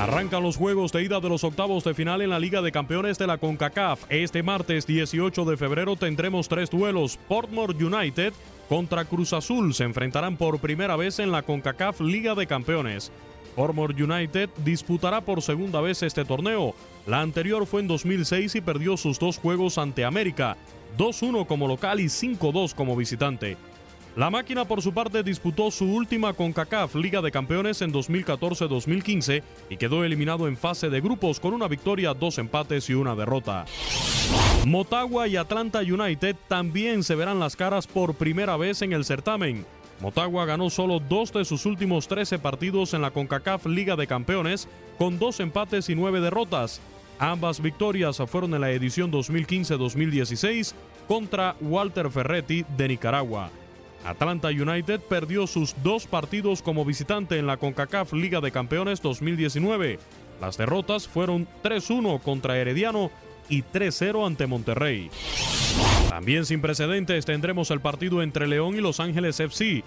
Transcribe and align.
Arrancan 0.00 0.42
los 0.42 0.56
juegos 0.56 0.92
de 0.92 1.02
ida 1.02 1.20
de 1.20 1.28
los 1.28 1.44
octavos 1.44 1.84
de 1.84 1.92
final 1.92 2.22
en 2.22 2.30
la 2.30 2.38
Liga 2.38 2.62
de 2.62 2.72
Campeones 2.72 3.18
de 3.18 3.26
la 3.26 3.36
CONCACAF. 3.36 4.04
Este 4.08 4.42
martes 4.42 4.86
18 4.86 5.44
de 5.44 5.58
febrero 5.58 5.94
tendremos 5.94 6.48
tres 6.48 6.70
duelos. 6.70 7.18
Portmore 7.28 7.74
United 7.84 8.32
contra 8.70 9.04
Cruz 9.04 9.34
Azul 9.34 9.74
se 9.74 9.84
enfrentarán 9.84 10.38
por 10.38 10.58
primera 10.58 10.96
vez 10.96 11.18
en 11.18 11.30
la 11.30 11.42
CONCACAF 11.42 12.00
Liga 12.00 12.34
de 12.34 12.46
Campeones. 12.46 13.12
Portmore 13.54 14.02
United 14.02 14.48
disputará 14.64 15.20
por 15.20 15.42
segunda 15.42 15.82
vez 15.82 16.02
este 16.02 16.24
torneo. 16.24 16.74
La 17.06 17.20
anterior 17.20 17.66
fue 17.66 17.82
en 17.82 17.88
2006 17.88 18.54
y 18.54 18.62
perdió 18.62 18.96
sus 18.96 19.18
dos 19.18 19.36
juegos 19.36 19.76
ante 19.76 20.06
América, 20.06 20.56
2-1 20.96 21.46
como 21.46 21.68
local 21.68 22.00
y 22.00 22.06
5-2 22.06 22.74
como 22.74 22.96
visitante. 22.96 23.58
La 24.16 24.28
máquina 24.28 24.64
por 24.64 24.82
su 24.82 24.92
parte 24.92 25.22
disputó 25.22 25.70
su 25.70 25.84
última 25.84 26.32
CONCACAF 26.32 26.96
Liga 26.96 27.22
de 27.22 27.30
Campeones 27.30 27.80
en 27.80 27.92
2014-2015 27.92 29.42
y 29.70 29.76
quedó 29.76 30.04
eliminado 30.04 30.48
en 30.48 30.56
fase 30.56 30.90
de 30.90 31.00
grupos 31.00 31.38
con 31.38 31.54
una 31.54 31.68
victoria, 31.68 32.12
dos 32.12 32.38
empates 32.38 32.90
y 32.90 32.94
una 32.94 33.14
derrota. 33.14 33.66
Motagua 34.66 35.28
y 35.28 35.36
Atlanta 35.36 35.78
United 35.78 36.34
también 36.48 37.04
se 37.04 37.14
verán 37.14 37.38
las 37.38 37.54
caras 37.54 37.86
por 37.86 38.14
primera 38.14 38.56
vez 38.56 38.82
en 38.82 38.92
el 38.92 39.04
certamen. 39.04 39.64
Motagua 40.00 40.44
ganó 40.44 40.70
solo 40.70 40.98
dos 40.98 41.32
de 41.32 41.44
sus 41.44 41.64
últimos 41.64 42.08
13 42.08 42.40
partidos 42.40 42.94
en 42.94 43.02
la 43.02 43.12
CONCACAF 43.12 43.66
Liga 43.66 43.94
de 43.94 44.08
Campeones, 44.08 44.66
con 44.98 45.20
dos 45.20 45.38
empates 45.38 45.88
y 45.88 45.94
nueve 45.94 46.20
derrotas. 46.20 46.80
Ambas 47.20 47.60
victorias 47.60 48.16
fueron 48.26 48.54
en 48.54 48.62
la 48.62 48.70
edición 48.70 49.12
2015-2016 49.12 50.72
contra 51.06 51.54
Walter 51.60 52.10
Ferretti 52.10 52.64
de 52.76 52.88
Nicaragua. 52.88 53.50
Atlanta 54.04 54.48
United 54.48 55.00
perdió 55.00 55.46
sus 55.46 55.74
dos 55.82 56.06
partidos 56.06 56.62
como 56.62 56.84
visitante 56.84 57.38
en 57.38 57.46
la 57.46 57.58
CONCACAF 57.58 58.12
Liga 58.14 58.40
de 58.40 58.50
Campeones 58.50 59.02
2019. 59.02 59.98
Las 60.40 60.56
derrotas 60.56 61.06
fueron 61.06 61.46
3-1 61.62 62.20
contra 62.22 62.56
Herediano 62.56 63.10
y 63.48 63.62
3-0 63.62 64.26
ante 64.26 64.46
Monterrey. 64.46 65.10
También 66.08 66.46
sin 66.46 66.62
precedentes 66.62 67.26
tendremos 67.26 67.70
el 67.70 67.80
partido 67.80 68.22
entre 68.22 68.48
León 68.48 68.74
y 68.74 68.80
Los 68.80 69.00
Ángeles 69.00 69.38
FC. 69.38 69.84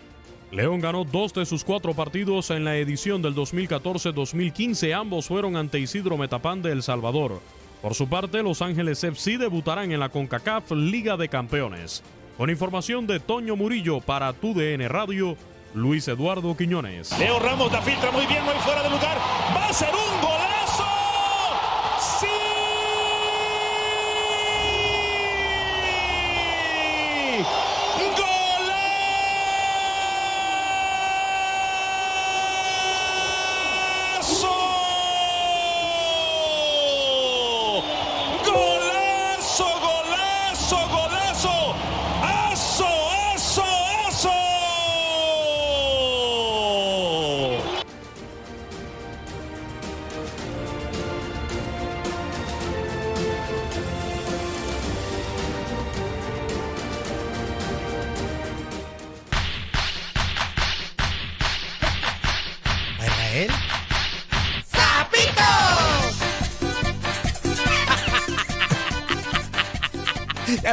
León 0.52 0.82
ganó 0.82 1.04
dos 1.04 1.34
de 1.34 1.48
sus 1.48 1.64
cuatro 1.64 1.96
partidos 1.96 2.52
en 2.52 2.64
la 2.64 2.78
edición 2.78 3.24
del 3.24 3.34
2014-2015. 3.34 4.94
Ambos 4.94 5.26
fueron 5.26 5.56
ante 5.56 5.80
Isidro 5.80 6.16
Metapán 6.16 6.62
de 6.62 6.72
El 6.72 6.84
Salvador. 6.84 7.42
Por 7.82 7.96
su 7.96 8.08
parte, 8.08 8.44
Los 8.44 8.62
Ángeles 8.62 9.04
FC 9.04 9.40
debutarán 9.40 9.92
en 9.92 10.00
la 10.00 10.10
CONCACAF 10.10 10.72
Liga 10.72 11.18
de 11.18 11.28
Campeones. 11.28 12.04
Con 12.38 12.50
información 12.50 13.06
de 13.06 13.20
Toño 13.20 13.56
Murillo 13.56 14.02
para 14.02 14.34
tu 14.34 14.54
DN 14.56 14.88
Radio, 14.88 15.38
Luis 15.76 16.08
Eduardo 16.08 16.58
Quiñones. 16.58 17.18
Leo 17.20 17.40
Ramos 17.40 17.72
la 17.72 17.82
filtra 17.82 18.10
muy 18.12 18.26
bien, 18.26 18.44
muy 18.44 18.56
fuera 18.56 18.82
de 18.82 18.90
lugar. 18.90 19.18
Va 19.56 19.68
a 19.68 19.74
ser 19.74 19.90
un 19.90 20.22
golazo. 20.22 20.53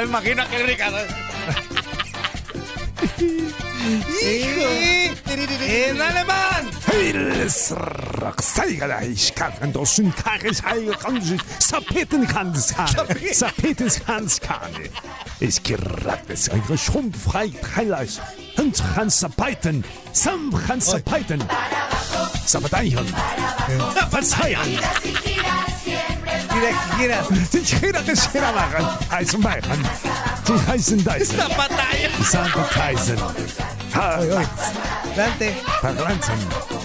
me 0.01 0.07
imagino 0.07 0.43
aquel 0.43 0.63
brincando. 0.65 0.99
¡Hijo! 4.23 4.69
¡En 5.63 6.01
alemán! 6.01 6.71
Ich 15.41 15.63
gerät 15.63 16.29
es 16.29 16.49
ein 16.51 16.63
Schrumpfrei 16.79 17.51
Teilers 17.75 18.21
und 18.59 18.83
Hansa 18.97 19.29
Sam 20.13 20.53
Hansa 20.69 20.99
Peiten, 20.99 21.43
Heißen 29.11 29.41
Bayern. 29.41 29.79
Die 30.47 30.67
heißen 30.67 30.99
Dyson. 30.99 31.39
Dante. 35.17 35.53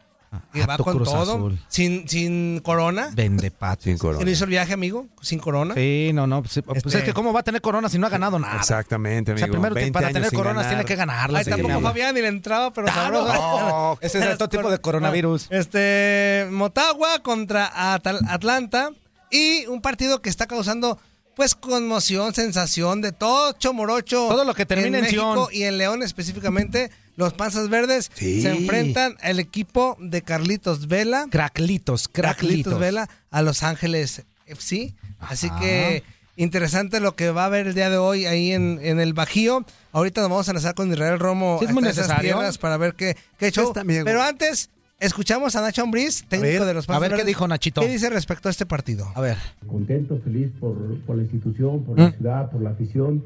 que 0.54 0.66
va 0.66 0.78
con 0.78 0.96
Cruz 0.98 1.10
todo, 1.10 1.22
Azul. 1.36 1.60
sin, 1.70 2.08
sin 2.08 2.60
corona. 2.60 3.10
Vende 3.14 3.50
patos. 3.52 3.86
Sin 3.86 3.94
Que 3.96 4.00
corona. 4.00 4.26
no 4.26 4.30
hizo 4.30 4.44
el 4.44 4.50
viaje, 4.50 4.74
amigo, 4.74 5.08
sin 5.22 5.40
corona. 5.40 5.74
Sí, 5.74 6.12
no, 6.14 6.28
no. 6.28 6.42
Pues, 6.44 6.60
pues 6.66 6.78
Este- 6.86 6.98
es 7.00 7.04
que 7.06 7.14
¿cómo 7.14 7.32
va 7.34 7.40
a 7.40 7.44
tener 7.44 7.62
corona 7.62 7.88
si 7.90 7.98
no 7.98 8.08
ha 8.08 8.10
ganado 8.10 8.38
nada? 8.38 8.58
Exactamente, 8.58 9.32
O 9.32 9.34
amigo. 9.34 9.46
sea, 9.46 9.52
primero 9.52 9.76
20 9.76 9.92
para 9.94 10.08
años 10.08 10.14
tener 10.16 10.30
sin 10.30 10.38
coronas 10.38 10.64
ganar. 10.64 10.70
tiene 10.70 10.86
que 10.86 10.96
ganarlas. 10.96 11.40
Ahí 11.40 11.46
sí, 11.46 11.50
tampoco. 11.62 11.82
Fabián 11.82 12.16
ni 12.16 12.22
le 12.22 12.28
entraba, 12.28 12.72
pero 12.74 12.88
Claro. 12.88 13.26
sabroso. 13.28 13.60
No, 13.70 13.98
ese 14.02 14.20
es 14.20 14.34
otro 14.36 14.50
tipo 14.50 14.70
de 14.70 14.80
coronavirus. 14.80 15.48
Este, 15.50 16.48
Motagua 16.52 17.20
contra 17.24 17.96
Atal- 17.96 18.20
Atlanta 18.30 18.92
y 19.32 19.66
un 19.68 19.82
partido 19.82 20.22
que 20.22 20.30
está 20.30 20.46
causando 20.48 21.00
pues 21.36 21.54
conmoción, 21.54 22.34
sensación 22.34 23.02
de 23.02 23.12
todo 23.12 23.54
chomorocho. 23.54 24.28
Todo 24.28 24.44
lo 24.44 24.56
que 24.56 24.66
termina 24.66 24.98
en 24.98 25.04
México 25.04 25.34
Sion. 25.34 25.48
y 25.52 25.64
en 25.64 25.78
León 25.78 26.02
específicamente, 26.02 26.90
los 27.18 27.34
Panzas 27.34 27.68
Verdes 27.68 28.10
Sí. 28.14 28.42
se 28.42 28.52
enfrentan 28.52 29.18
al 29.22 29.40
equipo 29.40 29.98
de 30.00 30.22
Carlitos 30.22 30.88
Vela. 30.88 31.28
Craclitos, 31.30 32.08
Carlitos 32.08 32.38
craclitos. 32.38 32.80
Vela 32.80 33.10
a 33.32 33.42
Los 33.42 33.64
Ángeles 33.64 34.24
FC. 34.46 34.94
Así 35.20 35.50
que 35.60 36.04
interesante 36.38 37.00
lo 37.00 37.16
que 37.16 37.32
va 37.32 37.44
a 37.44 37.46
haber 37.48 37.68
el 37.68 37.74
día 37.74 37.90
de 37.90 37.98
hoy 37.98 38.26
ahí 38.28 38.52
en, 38.54 38.80
en 38.82 39.00
el 39.00 39.14
Bajío. 39.14 39.66
Ahorita 39.92 40.22
nos 40.22 40.30
vamos 40.30 40.48
a 40.48 40.52
enlazar 40.52 40.76
con 40.76 40.92
Israel 40.92 41.20
Romo 41.20 41.58
Sí, 41.60 41.66
es 41.66 41.74
muy 41.74 41.84
hasta 41.86 42.02
esas 42.04 42.22
tierras 42.22 42.58
para 42.58 42.78
ver 42.78 42.94
qué, 42.94 43.18
qué 43.38 43.52
show. 43.52 43.74
Pero 43.74 44.22
antes, 44.22 44.70
escuchamos 45.00 45.56
a 45.56 45.62
Nacho 45.62 45.82
Ambriz, 45.82 46.24
técnico 46.28 46.60
ver, 46.60 46.66
de 46.66 46.74
los 46.76 46.88
a 46.88 47.00
ver 47.00 47.10
Panzas 47.10 47.20
qué 47.20 47.28
dijo 47.28 47.48
Nachito. 47.48 47.82
¿Qué 47.82 47.88
dice 47.90 48.10
respecto 48.12 48.48
a 48.48 48.52
este 48.52 48.68
partido? 48.68 49.12
A 49.16 49.22
ver. 49.22 49.38
contento, 49.66 50.20
feliz 50.24 50.52
por, 50.60 50.76
por 51.02 51.16
la 51.18 51.24
institución, 51.24 51.84
por 51.84 51.96
¿Mm? 51.98 52.00
la 52.02 52.12
ciudad, 52.12 52.52
por 52.52 52.62
la 52.62 52.70
afición. 52.70 53.24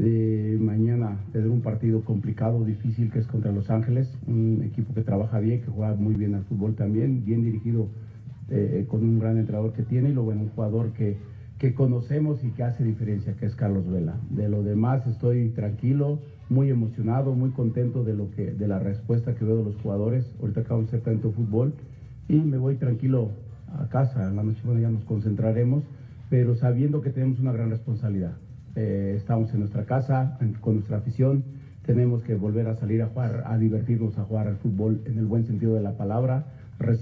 Eh, 0.00 0.56
mañana 0.60 1.18
tendré 1.32 1.50
un 1.50 1.60
partido 1.60 2.04
complicado, 2.04 2.64
difícil, 2.64 3.10
que 3.10 3.18
es 3.18 3.26
contra 3.26 3.50
Los 3.50 3.68
Ángeles, 3.68 4.16
un 4.28 4.62
equipo 4.64 4.94
que 4.94 5.02
trabaja 5.02 5.40
bien, 5.40 5.60
que 5.60 5.66
juega 5.66 5.94
muy 5.96 6.14
bien 6.14 6.36
al 6.36 6.44
fútbol 6.44 6.76
también, 6.76 7.24
bien 7.24 7.42
dirigido 7.42 7.88
eh, 8.48 8.86
con 8.88 9.02
un 9.02 9.18
gran 9.18 9.38
entrenador 9.38 9.72
que 9.72 9.82
tiene 9.82 10.10
y 10.10 10.12
lo 10.12 10.22
bueno, 10.22 10.42
un 10.42 10.50
jugador 10.50 10.92
que, 10.92 11.16
que 11.58 11.74
conocemos 11.74 12.44
y 12.44 12.50
que 12.50 12.62
hace 12.62 12.84
diferencia, 12.84 13.34
que 13.34 13.46
es 13.46 13.56
Carlos 13.56 13.90
Vela. 13.90 14.14
De 14.30 14.48
lo 14.48 14.62
demás 14.62 15.04
estoy 15.08 15.48
tranquilo, 15.48 16.20
muy 16.48 16.70
emocionado, 16.70 17.34
muy 17.34 17.50
contento 17.50 18.04
de, 18.04 18.14
lo 18.14 18.30
que, 18.30 18.52
de 18.52 18.68
la 18.68 18.78
respuesta 18.78 19.34
que 19.34 19.44
veo 19.44 19.56
de 19.56 19.64
los 19.64 19.76
jugadores. 19.78 20.32
Ahorita 20.40 20.60
acabamos 20.60 20.92
de 20.92 20.98
hacer 20.98 21.12
tanto 21.12 21.32
fútbol 21.32 21.74
y 22.28 22.36
me 22.36 22.56
voy 22.56 22.76
tranquilo 22.76 23.30
a 23.76 23.88
casa. 23.88 24.30
La 24.30 24.44
noche 24.44 24.60
bueno, 24.64 24.80
ya 24.80 24.90
nos 24.90 25.04
concentraremos, 25.04 25.82
pero 26.30 26.54
sabiendo 26.54 27.00
que 27.00 27.10
tenemos 27.10 27.40
una 27.40 27.50
gran 27.50 27.70
responsabilidad. 27.70 28.36
Eh, 28.80 29.14
estamos 29.16 29.52
en 29.54 29.58
nuestra 29.58 29.84
casa, 29.86 30.38
con 30.60 30.74
nuestra 30.74 30.98
afición, 30.98 31.42
tenemos 31.84 32.22
que 32.22 32.36
volver 32.36 32.68
a 32.68 32.76
salir 32.76 33.02
a 33.02 33.08
jugar, 33.08 33.42
a 33.44 33.58
divertirnos, 33.58 34.16
a 34.18 34.22
jugar 34.22 34.46
al 34.46 34.54
fútbol 34.58 35.02
en 35.04 35.18
el 35.18 35.26
buen 35.26 35.44
sentido 35.46 35.74
de 35.74 35.82
la 35.82 35.96
palabra, 35.96 36.44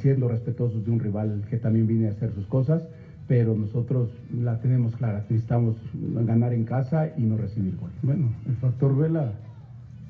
siendo 0.00 0.26
respetuosos 0.26 0.86
de 0.86 0.90
un 0.90 1.00
rival 1.00 1.44
que 1.50 1.58
también 1.58 1.86
viene 1.86 2.08
a 2.08 2.12
hacer 2.12 2.32
sus 2.32 2.46
cosas, 2.46 2.88
pero 3.28 3.54
nosotros 3.54 4.08
la 4.34 4.58
tenemos 4.58 4.96
clara, 4.96 5.26
necesitamos 5.28 5.76
ganar 6.24 6.54
en 6.54 6.64
casa 6.64 7.10
y 7.14 7.24
no 7.24 7.36
recibir 7.36 7.76
gol. 7.76 7.90
Bueno, 8.02 8.30
el 8.46 8.54
factor 8.54 8.96
Vela, 8.96 9.32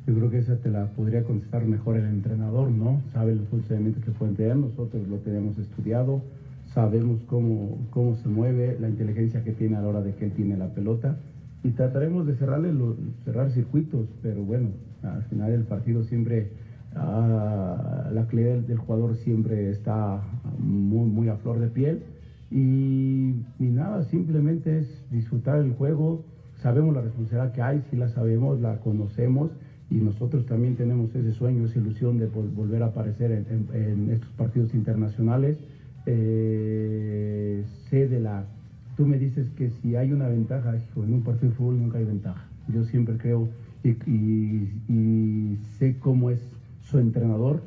yo 0.07 0.15
creo 0.15 0.31
que 0.31 0.39
esa 0.39 0.55
te 0.59 0.71
la 0.71 0.87
podría 0.91 1.25
contestar 1.25 1.65
mejor 1.65 1.97
el 1.97 2.07
entrenador, 2.07 2.71
¿no? 2.71 3.01
Sabe 3.13 3.33
el 3.33 3.41
funcionamiento 3.41 4.01
que 4.03 4.13
puede 4.13 4.35
tener, 4.35 4.55
nosotros 4.55 5.09
lo 5.09 5.17
tenemos 5.17 5.59
estudiado, 5.59 6.23
sabemos 6.73 7.23
cómo, 7.27 7.77
cómo 7.91 8.15
se 8.15 8.29
mueve, 8.29 8.77
la 8.81 8.89
inteligencia 8.89 9.43
que 9.43 9.51
tiene 9.51 9.75
a 9.75 9.81
la 9.81 9.89
hora 9.89 10.03
de 10.03 10.15
que 10.15 10.27
él 10.27 10.31
tiene 10.31 10.57
la 10.57 10.69
pelota 10.69 11.17
y 11.67 11.73
trataremos 11.73 12.27
de 12.27 12.35
cerrarle 12.35 12.73
lo- 12.73 12.97
cerrar 13.25 13.51
circuitos, 13.51 14.07
pero 14.23 14.43
bueno, 14.45 14.69
al 15.03 15.23
final 15.25 15.53
el 15.53 15.65
partido 15.65 16.03
siempre, 16.03 16.47
ah, 16.95 18.09
la 18.13 18.27
calidad 18.27 18.59
del, 18.59 18.79
jugador 18.79 19.17
siempre 19.17 19.71
está 19.71 20.21
muy, 20.59 21.09
muy 21.09 21.29
a 21.29 21.37
flor 21.37 21.59
de 21.59 21.69
piel 21.69 22.03
y, 22.51 23.35
y 23.59 23.65
nada, 23.71 24.03
simplemente 24.05 24.79
es 24.79 25.05
disfrutar 25.11 25.59
el 25.59 25.73
juego, 25.73 26.21
sabemos 26.55 26.95
la 26.95 27.01
responsabilidad 27.01 27.53
que 27.53 27.63
hay, 27.63 27.81
sí 27.81 27.97
la 27.97 28.09
sabemos, 28.09 28.61
la 28.61 28.79
conocemos 28.81 29.51
y 29.91 29.97
nosotros 29.97 30.47
también 30.47 30.75
tenemos 30.77 31.15
ese 31.15 31.33
sueño, 31.33 31.65
esa 31.65 31.79
ilusión 31.79 32.19
de 32.19 32.29
vol- 32.31 32.53
volver 32.55 32.83
a 32.83 32.87
aparecer 32.87 33.31
en 33.33 34.11
estos 34.11 34.31
partidos 34.33 34.75
internacionales. 34.75 35.57
Eh, 36.07 37.63
sé 37.89 38.07
de 38.07 38.21
la... 38.21 38.47
Tú 38.97 39.07
me 39.07 39.19
dices 39.19 39.51
que 39.51 39.69
si 39.69 39.95
hay 39.95 40.11
una 40.13 40.27
ventaja, 40.29 40.75
hijo, 40.75 41.05
en 41.05 41.13
un 41.13 41.23
partido 41.23 41.51
de 41.51 41.57
fútbol 41.57 41.79
nunca 41.79 41.99
hay 41.99 42.05
ventaja. 42.05 42.43
Yo 42.69 42.83
siempre 42.85 43.17
creo 43.19 43.47
y, 43.85 43.91
y- 43.91 45.59
sé 45.79 45.97
cómo 46.01 46.31
es 46.31 46.41
su 46.81 46.99
entrenador, 46.99 47.61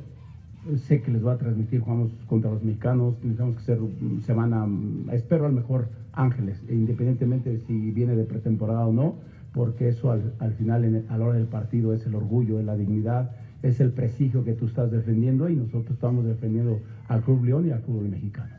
sé 0.76 1.00
que 1.00 1.10
les 1.12 1.24
va 1.24 1.32
a 1.32 1.38
transmitir, 1.38 1.80
jugamos 1.80 2.10
contra 2.26 2.50
los 2.50 2.62
mexicanos, 2.62 3.14
tenemos 3.20 3.54
que 3.56 3.62
ser 3.62 3.78
semana, 4.26 4.66
espero 5.12 5.46
al 5.46 5.52
mejor 5.52 5.86
Ángeles, 6.12 6.56
e 6.68 6.74
independientemente 6.74 7.50
de 7.50 7.58
si 7.60 7.92
viene 7.92 8.16
de 8.16 8.24
pretemporada 8.24 8.84
o 8.86 8.92
no, 8.92 9.14
porque 9.52 9.88
eso 9.88 10.10
al, 10.10 10.32
al 10.40 10.52
final, 10.52 11.04
a 11.08 11.16
la 11.16 11.24
hora 11.24 11.36
del 11.36 11.46
partido, 11.46 11.94
es 11.94 12.04
el 12.06 12.14
orgullo, 12.16 12.58
es 12.58 12.64
la 12.66 12.76
dignidad, 12.76 13.30
es 13.62 13.80
el 13.80 13.90
prestigio 13.90 14.42
que 14.42 14.54
tú 14.54 14.66
estás 14.66 14.90
defendiendo 14.90 15.48
y 15.48 15.54
nosotros 15.54 15.92
estamos 15.92 16.24
defendiendo 16.24 16.80
al 17.08 17.22
Club 17.22 17.44
León 17.44 17.66
y 17.68 17.70
al 17.70 17.80
fútbol 17.80 18.08
mexicano. 18.08 18.50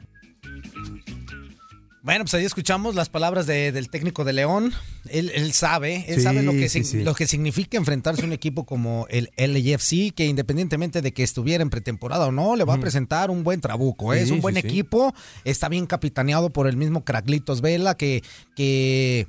Bueno, 2.03 2.23
pues 2.23 2.33
ahí 2.33 2.43
escuchamos 2.45 2.95
las 2.95 3.09
palabras 3.09 3.45
de- 3.45 3.71
del 3.71 3.89
técnico 3.91 4.23
de 4.23 4.33
León. 4.33 4.73
Él, 5.09 5.31
él 5.35 5.53
sabe, 5.53 6.03
él 6.07 6.15
Sí, 6.15 6.21
sabe 6.21 6.41
lo 6.41 6.51
que, 6.51 6.67
sí, 6.67 6.79
sig- 6.79 6.83
sí. 6.83 7.03
lo 7.03 7.13
que 7.13 7.27
significa 7.27 7.77
enfrentarse 7.77 8.23
a 8.23 8.25
un 8.25 8.33
equipo 8.33 8.65
como 8.65 9.05
el 9.11 9.29
LAFC, 9.37 10.11
que 10.15 10.25
independientemente 10.25 11.03
de 11.03 11.11
que 11.13 11.21
estuviera 11.21 11.61
en 11.61 11.69
pretemporada 11.69 12.25
o 12.25 12.31
no, 12.31 12.55
le 12.55 12.63
va 12.63 12.73
a 12.73 12.79
presentar 12.79 13.29
un 13.29 13.43
buen 13.43 13.61
trabuco. 13.61 14.15
¿eh? 14.15 14.21
Es 14.21 14.31
un 14.31 14.41
buen 14.41 14.57
equipo, 14.57 15.13
está 15.43 15.69
bien 15.69 15.85
capitaneado 15.85 16.49
por 16.49 16.65
el 16.65 16.75
mismo 16.75 17.05
Craglitos 17.05 17.61
Vela, 17.61 17.95
que, 17.95 18.23
que 18.55 19.27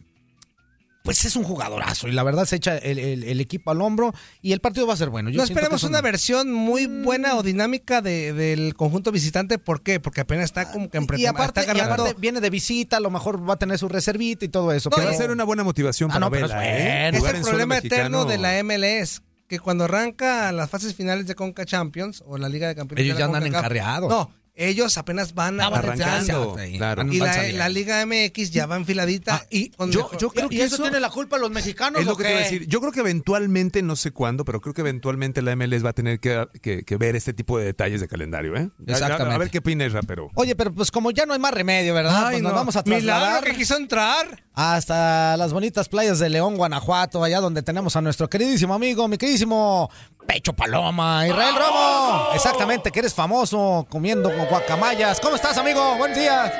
pues 1.02 1.24
es 1.24 1.34
un 1.36 1.42
jugadorazo 1.44 2.06
y 2.08 2.12
la 2.12 2.22
verdad 2.22 2.44
se 2.44 2.56
echa 2.56 2.78
el, 2.78 2.98
el- 2.98 3.24
el 3.24 3.40
equipo 3.40 3.70
al 3.72 3.80
hombro 3.82 4.14
y 4.40 4.52
el 4.52 4.60
partido 4.60 4.86
va 4.86 4.94
a 4.94 4.96
ser 4.96 5.10
bueno. 5.10 5.30
Yo 5.30 5.38
no 5.38 5.44
esperemos 5.44 5.82
es 5.82 5.88
una 5.88 6.00
versión 6.00 6.52
muy 6.52 6.86
buena 6.86 7.34
o 7.36 7.42
dinámica 7.42 8.00
de- 8.02 8.32
del 8.32 8.74
conjunto 8.76 9.10
visitante. 9.12 9.58
¿Por 9.58 9.82
qué? 9.82 9.98
Porque 10.00 10.20
apenas 10.20 10.44
está 10.44 10.70
como 10.70 10.88
que 10.90 10.98
en 10.98 11.04
Y 11.04 11.06
pretemporada. 11.08 11.44
aparte, 11.44 11.60
está 11.60 11.76
y 11.76 11.80
aparte 11.80 12.14
viene 12.20 12.40
de 12.40 12.50
visita, 12.50 12.98
a 12.98 13.00
lo 13.00 13.10
mejor 13.10 13.48
va 13.48 13.54
a 13.54 13.58
tener 13.58 13.78
su 13.78 13.88
reservita 13.88 14.44
y 14.44 14.48
todo 14.48 14.72
eso. 14.72 14.90
Que 14.90 14.96
pero- 14.96 15.08
va 15.08 15.14
a 15.14 15.18
ser 15.18 15.30
una 15.30 15.44
buena 15.44 15.64
motivación 15.64 16.10
Ah, 16.10 16.14
para 16.14 16.26
no, 16.26 16.30
Vela, 16.30 16.46
es 16.46 16.80
¿eh? 17.14 17.16
Es 17.18 17.24
el 17.24 17.36
en 17.36 17.42
problema 17.42 17.78
eterno 17.78 18.24
de 18.24 18.38
la 18.38 18.58
MLS. 18.62 19.22
Que 19.48 19.58
cuando 19.58 19.84
arranca 19.84 20.50
las 20.52 20.70
fases 20.70 20.94
finales 20.94 21.26
de 21.26 21.34
Conca 21.34 21.66
Champions 21.66 22.22
o 22.26 22.38
la 22.38 22.48
Liga 22.48 22.68
de 22.68 22.74
Campeones. 22.74 23.04
Ellos 23.04 23.16
de 23.16 23.20
la 23.24 23.26
ya 23.28 23.36
andan 23.36 23.46
encarreados. 23.46 24.08
No, 24.08 24.30
ellos 24.54 24.98
apenas 24.98 25.34
van 25.34 25.60
Ah, 25.60 25.68
arrancando. 25.68 26.56
claro. 26.76 27.04
Y 27.10 27.18
la, 27.18 27.68
Liga 27.68 28.04
MX 28.04 28.50
ya 28.50 28.66
va 28.66 28.76
enfiladita. 28.76 29.46
y 29.50 29.70
con 29.70 29.90
yo- 29.90 30.00
mejor- 30.02 30.18
yo 30.18 30.30
creo 30.30 30.46
¿Y 30.50 30.56
que 30.56 30.64
eso 30.64 30.74
eso- 30.74 30.82
tiene 30.84 31.00
la 31.00 31.08
culpa 31.10 31.38
los 31.38 31.50
mexicanos 31.50 32.00
Es 32.00 32.06
lo 32.06 32.16
que 32.16 32.24
te 32.24 32.30
iba 32.30 32.38
a 32.40 32.42
decir. 32.42 32.66
Yo 32.66 32.80
creo 32.80 32.92
que 32.92 33.00
eventualmente, 33.00 33.82
no 33.82 33.96
sé 33.96 34.10
cuándo, 34.10 34.44
pero 34.44 34.60
creo 34.60 34.74
que 34.74 34.82
eventualmente 34.82 35.40
la 35.42 35.52
MLS 35.52 35.84
va 35.84 35.90
a 35.90 35.94
tener 35.94 36.20
que, 36.20 36.46
que- 36.60 36.84
que 36.84 36.96
ver 36.96 37.16
este 37.16 37.32
tipo 37.32 37.58
de 37.58 37.64
detalles 37.64 38.00
de 38.00 38.08
calendario, 38.08 38.54
¿eh? 38.56 38.68
A- 38.88 38.90
Exactamente. 38.92 39.34
A, 39.34 39.38
ver 39.38 39.50
qué 39.50 39.58
opina 39.58 39.86
Isra, 39.86 40.02
pero... 40.02 40.30
Oye, 40.34 40.54
pero 40.54 40.72
pues 40.74 40.90
como 40.90 41.10
ya 41.10 41.24
no 41.24 41.32
hay 41.32 41.38
más 41.38 41.54
remedio, 41.54 41.94
¿verdad? 41.94 42.26
Ay, 42.26 42.32
pues 42.34 42.42
nos 42.42 42.52
no. 42.52 42.56
vamos 42.58 42.76
a 42.76 42.82
Milagro 42.82 43.04
trasladar 43.06 43.44
que 43.44 43.54
quiso 43.54 43.76
entrar. 43.76 44.44
Hasta 44.54 45.36
las 45.36 45.52
bonitas 45.52 45.88
playas 45.88 46.18
de 46.18 46.28
León, 46.28 46.56
Guanajuato, 46.56 47.24
allá 47.24 47.40
donde 47.40 47.62
tenemos 47.62 47.96
a 47.96 48.00
nuestro 48.00 48.28
queridísimo 48.28 48.74
amigo, 48.74 49.08
mi 49.08 49.16
queridísimo 49.16 49.90
Pecho 50.26 50.52
Paloma, 50.52 51.26
Israel 51.26 51.54
Romo. 51.56 52.28
Exactamente, 52.34 52.90
que 52.90 53.00
eres 53.00 53.14
famoso 53.14 53.86
comiendo 53.88 54.30
guacamayas. 54.48 55.20
¿Cómo 55.20 55.36
estás, 55.36 55.56
amigo? 55.58 55.96
Buenos 55.96 56.16
días. 56.16 56.52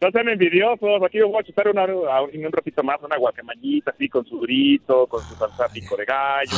No 0.00 0.10
sean 0.10 0.30
envidiosos, 0.30 1.02
aquí 1.04 1.20
voy 1.20 1.38
a 1.38 1.44
chutar 1.44 1.68
una, 1.68 1.84
un 1.84 2.52
ratito 2.52 2.82
más 2.82 2.96
una 3.02 3.18
guacamayita 3.18 3.90
así 3.90 4.08
con 4.08 4.24
su 4.24 4.38
durito, 4.38 5.06
con 5.06 5.22
su 5.22 5.34
salsa 5.34 5.68
pico 5.68 5.94
de 5.94 6.06
gallo, 6.06 6.56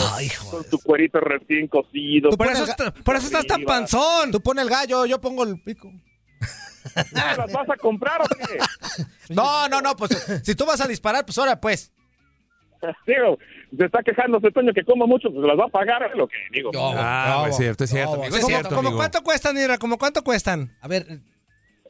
con 0.48 0.62
su 0.62 0.78
cuerito 0.78 1.18
recién 1.18 1.66
cocido. 1.66 2.30
Por 2.30 2.38
pones 2.38 2.60
eso, 2.60 2.74
por 3.02 3.16
eso 3.16 3.26
estás 3.26 3.44
tan 3.46 3.64
panzón. 3.64 4.30
Tú 4.30 4.40
pones 4.40 4.62
el 4.62 4.70
gallo, 4.70 5.06
yo 5.06 5.20
pongo 5.20 5.42
el 5.42 5.60
pico. 5.60 5.90
¿Las 7.12 7.52
vas 7.52 7.70
a 7.70 7.76
comprar 7.76 8.20
o 8.22 8.24
qué? 8.26 8.58
No, 9.34 9.68
no, 9.68 9.80
no, 9.80 9.94
pues 9.96 10.10
si 10.44 10.54
tú 10.54 10.66
vas 10.66 10.80
a 10.80 10.86
disparar, 10.88 11.24
pues 11.24 11.38
ahora 11.38 11.60
pues. 11.60 11.92
Digo, 13.06 13.38
se 13.78 13.84
está 13.86 14.02
quejando 14.02 14.38
ese 14.38 14.50
Toño 14.50 14.72
que 14.74 14.84
como 14.84 15.06
mucho, 15.06 15.30
pues 15.32 15.46
las 15.46 15.56
va 15.58 15.66
a 15.66 15.68
pagar, 15.68 16.02
es 16.10 16.16
lo 16.16 16.26
que 16.26 16.36
digo. 16.52 16.70
Ah, 16.74 17.46
es 17.48 17.56
cierto, 17.56 17.84
es 17.84 17.90
cierto, 17.90 18.14
amigo, 18.14 18.26
es 18.34 18.40
¿Cómo, 18.42 18.46
cierto, 18.48 18.68
cómo 18.70 18.80
amigo. 18.80 18.96
cuánto 18.96 19.22
cuestan, 19.22 19.56
Ira? 19.56 19.78
¿Cómo 19.78 19.96
cuánto 19.98 20.22
cuestan? 20.24 20.76
A 20.80 20.88
ver, 20.88 21.06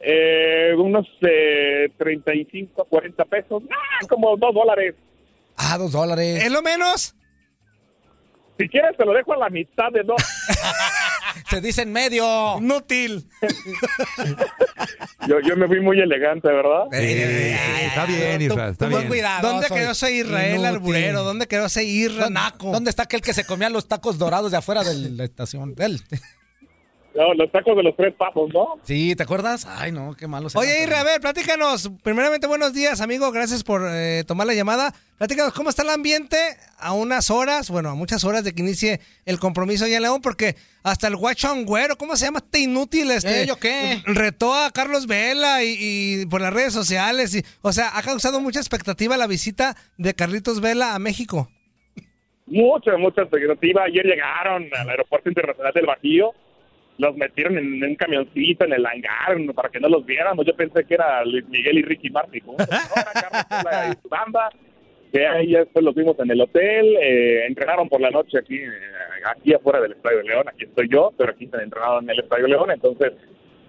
Eh, 0.05 0.73
unos 0.77 1.07
eh, 1.21 1.89
35, 1.97 2.85
40 2.85 3.25
pesos, 3.25 3.63
ah, 3.71 4.05
como 4.07 4.37
2 4.37 4.53
dólares. 4.53 4.95
ah, 5.57 5.77
dos 5.79 5.91
dólares. 5.93 6.43
¿Es 6.45 6.51
lo 6.51 6.61
menos? 6.61 7.15
Si 8.59 8.69
quieres 8.69 8.95
te 8.95 9.03
lo 9.05 9.13
dejo 9.13 9.33
a 9.33 9.37
la 9.37 9.49
mitad 9.49 9.91
de 9.91 10.03
dos. 10.03 10.21
Se 11.49 11.61
dice 11.61 11.83
en 11.83 11.91
medio. 11.91 12.57
Inútil. 12.57 13.27
yo, 15.27 15.39
yo 15.39 15.57
me 15.57 15.67
fui 15.67 15.79
muy 15.81 15.99
elegante, 15.99 16.47
¿verdad? 16.47 16.85
Sí, 16.91 16.97
está 17.85 18.05
bien, 18.05 18.41
Isra, 18.41 18.69
está 18.69 18.87
bien. 18.87 19.07
cuidado. 19.07 19.47
¿Dónde 19.51 19.67
quedó 19.67 19.91
ese 19.91 20.11
Israel 20.11 20.53
Inútil. 20.59 20.65
Arburero? 20.75 21.23
¿Dónde 21.23 21.47
quedó 21.47 21.65
ese 21.65 21.83
Irra 21.83 22.29
Naco? 22.29 22.71
¿Dónde 22.71 22.89
está 22.89 23.03
aquel 23.03 23.21
que 23.21 23.33
se 23.33 23.45
comía 23.45 23.69
los 23.69 23.87
tacos 23.87 24.17
dorados 24.17 24.51
de 24.51 24.57
afuera 24.57 24.83
de 24.83 25.09
la 25.11 25.23
estación? 25.23 25.75
Él. 25.77 26.01
No, 27.15 27.33
los 27.35 27.51
tacos 27.51 27.75
de 27.77 27.83
los 27.83 27.95
tres 27.95 28.13
pasos, 28.15 28.51
¿no? 28.51 28.79
Sí, 28.81 29.15
¿te 29.15 29.21
acuerdas? 29.21 29.67
Ay, 29.67 29.91
no, 29.91 30.15
qué 30.15 30.27
malo. 30.27 30.47
Oye, 30.55 30.83
Irra, 30.83 31.01
a 31.01 31.03
ver, 31.03 31.21
platícanos. 31.21 31.91
Primeramente, 32.01 32.47
buenos 32.47 32.73
días, 32.73 33.01
amigo. 33.01 33.31
Gracias 33.31 33.63
por 33.63 33.83
eh, 33.87 34.23
tomar 34.25 34.47
la 34.47 34.55
llamada. 34.55 34.93
Platícanos, 35.19 35.53
¿cómo 35.53 35.69
está 35.69 35.83
el 35.83 35.89
ambiente 35.89 36.37
a 36.79 36.93
unas 36.93 37.29
horas, 37.29 37.69
bueno, 37.69 37.89
a 37.89 37.95
muchas 37.95 38.23
horas 38.23 38.43
de 38.43 38.53
que 38.53 38.63
inicie 38.63 38.99
el 39.25 39.39
compromiso 39.39 39.85
allá 39.85 39.97
en 39.97 40.01
León? 40.03 40.21
Porque 40.21 40.55
hasta 40.81 41.07
el 41.07 41.15
guachón 41.15 41.65
güero, 41.65 41.97
¿cómo 41.97 42.15
se 42.15 42.25
llama 42.25 42.39
este 42.39 42.61
inútil? 42.61 43.11
Este, 43.11 43.43
¿Eh, 43.43 43.45
yo 43.45 43.57
qué? 43.57 44.01
Retó 44.05 44.55
a 44.55 44.71
Carlos 44.71 45.05
Vela 45.05 45.63
y, 45.63 45.75
y 45.79 46.25
por 46.25 46.41
las 46.41 46.51
redes 46.51 46.73
sociales. 46.73 47.35
Y, 47.35 47.43
o 47.61 47.71
sea, 47.71 47.95
ha 47.95 48.01
causado 48.01 48.39
mucha 48.39 48.59
expectativa 48.59 49.17
la 49.17 49.27
visita 49.27 49.77
de 49.97 50.15
Carlitos 50.15 50.61
Vela 50.61 50.95
a 50.95 50.99
México. 50.99 51.47
Mucha, 52.47 52.97
mucha 52.97 53.21
expectativa. 53.21 53.83
Ayer 53.83 54.03
llegaron 54.03 54.67
al 54.75 54.89
Aeropuerto 54.89 55.29
Internacional 55.29 55.73
del 55.73 55.85
Bajío. 55.85 56.33
Los 56.97 57.15
metieron 57.17 57.57
en 57.57 57.83
un 57.83 57.95
camioncito 57.95 58.65
en 58.65 58.73
el 58.73 58.85
hangar 58.85 59.37
para 59.55 59.69
que 59.69 59.79
no 59.79 59.89
los 59.89 60.05
viéramos. 60.05 60.45
Yo 60.45 60.55
pensé 60.55 60.85
que 60.85 60.93
era 60.93 61.25
Luis 61.25 61.47
Miguel 61.49 61.79
y 61.79 61.81
Ricky 61.81 62.09
Martin. 62.09 62.43
juntos. 62.43 62.67
Y 62.69 64.01
su 64.01 64.09
banda. 64.09 64.49
Que 65.11 65.27
ahí 65.27 65.51
ya 65.51 65.59
después 65.59 65.85
los 65.85 65.93
vimos 65.95 66.17
en 66.19 66.31
el 66.31 66.41
hotel. 66.41 66.97
Eh, 67.01 67.45
entrenaron 67.45 67.87
por 67.87 68.01
la 68.01 68.09
noche 68.09 68.39
aquí, 68.39 68.57
eh, 68.57 68.69
aquí 69.25 69.53
afuera 69.53 69.79
del 69.79 69.93
Estadio 69.93 70.17
de 70.19 70.23
León. 70.23 70.47
Aquí 70.47 70.65
estoy 70.65 70.87
yo, 70.89 71.11
pero 71.17 71.31
aquí 71.31 71.47
se 71.47 71.55
han 71.55 71.63
entrenado 71.63 71.99
en 71.99 72.09
el 72.09 72.19
Estadio 72.19 72.47
León. 72.47 72.71
Entonces, 72.71 73.13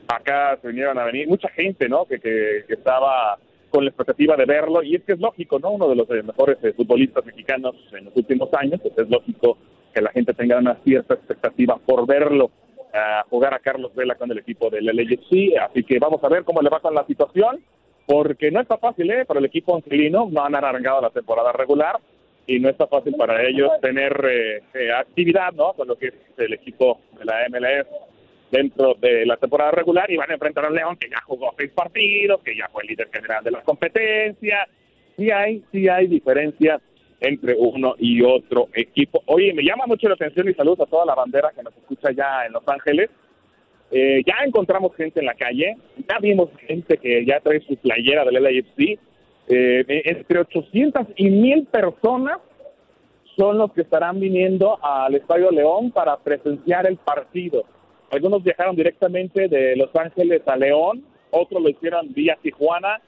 acá 0.08 0.58
se 0.60 0.68
vinieron 0.68 0.98
a 0.98 1.04
venir 1.04 1.28
mucha 1.28 1.48
gente, 1.50 1.88
¿no? 1.88 2.06
Que, 2.06 2.18
que, 2.18 2.64
que 2.66 2.74
estaba 2.74 3.38
con 3.70 3.84
la 3.84 3.90
expectativa 3.90 4.36
de 4.36 4.44
verlo. 4.44 4.82
Y 4.82 4.96
es 4.96 5.02
que 5.02 5.14
es 5.14 5.18
lógico, 5.18 5.58
¿no? 5.58 5.72
Uno 5.72 5.88
de 5.88 5.96
los 5.96 6.08
eh, 6.10 6.22
mejores 6.22 6.58
eh, 6.62 6.72
futbolistas 6.72 7.24
mexicanos 7.26 7.74
en 7.92 8.04
los 8.06 8.16
últimos 8.16 8.48
años. 8.54 8.80
Pues 8.80 8.96
es 8.96 9.08
lógico 9.10 9.58
que 9.92 10.00
la 10.00 10.12
gente 10.12 10.32
tenga 10.32 10.58
una 10.58 10.76
cierta 10.84 11.14
expectativa 11.14 11.76
por 11.84 12.06
verlo 12.06 12.50
a 12.94 13.24
jugar 13.28 13.52
a 13.54 13.58
Carlos 13.58 13.94
Vela 13.94 14.14
con 14.14 14.30
el 14.30 14.38
equipo 14.38 14.70
del 14.70 14.86
LAFC. 14.86 15.58
Así 15.60 15.82
que 15.82 15.98
vamos 15.98 16.22
a 16.22 16.28
ver 16.28 16.44
cómo 16.44 16.62
le 16.62 16.70
va 16.70 16.80
con 16.80 16.94
la 16.94 17.04
situación, 17.06 17.62
porque 18.06 18.50
no 18.50 18.60
está 18.60 18.78
fácil, 18.78 19.10
¿eh? 19.10 19.24
Para 19.24 19.40
el 19.40 19.46
equipo 19.46 19.74
angelino, 19.74 20.28
no 20.30 20.44
han 20.44 20.54
arrancado 20.54 21.00
la 21.00 21.10
temporada 21.10 21.52
regular 21.52 21.98
y 22.46 22.60
no 22.60 22.68
está 22.68 22.86
fácil 22.86 23.14
para 23.16 23.42
ellos 23.42 23.70
tener 23.80 24.12
eh, 24.30 24.62
eh, 24.74 24.92
actividad, 24.92 25.52
¿no? 25.52 25.72
Con 25.72 25.88
lo 25.88 25.96
que 25.96 26.08
es 26.08 26.14
el 26.36 26.52
equipo 26.52 27.00
de 27.18 27.24
la 27.24 27.48
MLS 27.48 27.86
dentro 28.50 28.94
de 28.94 29.26
la 29.26 29.36
temporada 29.36 29.72
regular 29.72 30.10
y 30.10 30.16
van 30.16 30.30
a 30.30 30.34
enfrentar 30.34 30.66
al 30.66 30.74
León 30.74 30.96
que 30.96 31.08
ya 31.10 31.20
jugó 31.22 31.52
seis 31.56 31.72
partidos, 31.72 32.40
que 32.42 32.56
ya 32.56 32.68
fue 32.68 32.82
el 32.82 32.90
líder 32.90 33.08
general 33.12 33.42
de 33.42 33.50
la 33.50 33.62
competencia. 33.62 34.68
Sí 35.16 35.30
hay, 35.30 35.64
sí 35.72 35.88
hay 35.88 36.06
diferencia 36.06 36.80
entre 37.20 37.54
uno 37.56 37.94
y 37.98 38.22
otro 38.22 38.68
equipo. 38.74 39.22
Oye, 39.26 39.52
me 39.54 39.62
llama 39.62 39.86
mucho 39.86 40.08
la 40.08 40.14
atención 40.14 40.48
y 40.48 40.54
saludos 40.54 40.80
a 40.80 40.90
toda 40.90 41.06
la 41.06 41.14
bandera 41.14 41.52
que 41.54 41.62
nos 41.62 41.76
escucha 41.76 42.10
ya 42.12 42.46
en 42.46 42.52
Los 42.52 42.66
Ángeles. 42.66 43.10
Eh, 43.90 44.22
ya 44.26 44.44
encontramos 44.44 44.94
gente 44.96 45.20
en 45.20 45.26
la 45.26 45.34
calle, 45.34 45.76
ya 46.08 46.18
vimos 46.18 46.50
gente 46.66 46.96
que 46.96 47.24
ya 47.24 47.40
trae 47.40 47.60
su 47.60 47.76
playera 47.76 48.24
del 48.24 48.42
LAFC. 48.42 48.98
Eh, 49.46 49.84
entre 50.06 50.38
800 50.40 51.06
y 51.16 51.28
1000 51.28 51.66
personas 51.66 52.38
son 53.36 53.58
los 53.58 53.72
que 53.72 53.82
estarán 53.82 54.20
viniendo 54.20 54.78
al 54.82 55.14
Estadio 55.14 55.50
León 55.50 55.90
para 55.90 56.16
presenciar 56.16 56.86
el 56.86 56.96
partido. 56.96 57.64
Algunos 58.10 58.42
viajaron 58.42 58.76
directamente 58.76 59.48
de 59.48 59.76
Los 59.76 59.94
Ángeles 59.94 60.42
a 60.46 60.56
León, 60.56 61.04
otros 61.30 61.62
lo 61.62 61.68
hicieron 61.68 62.12
vía 62.12 62.38
Tijuana. 62.40 63.00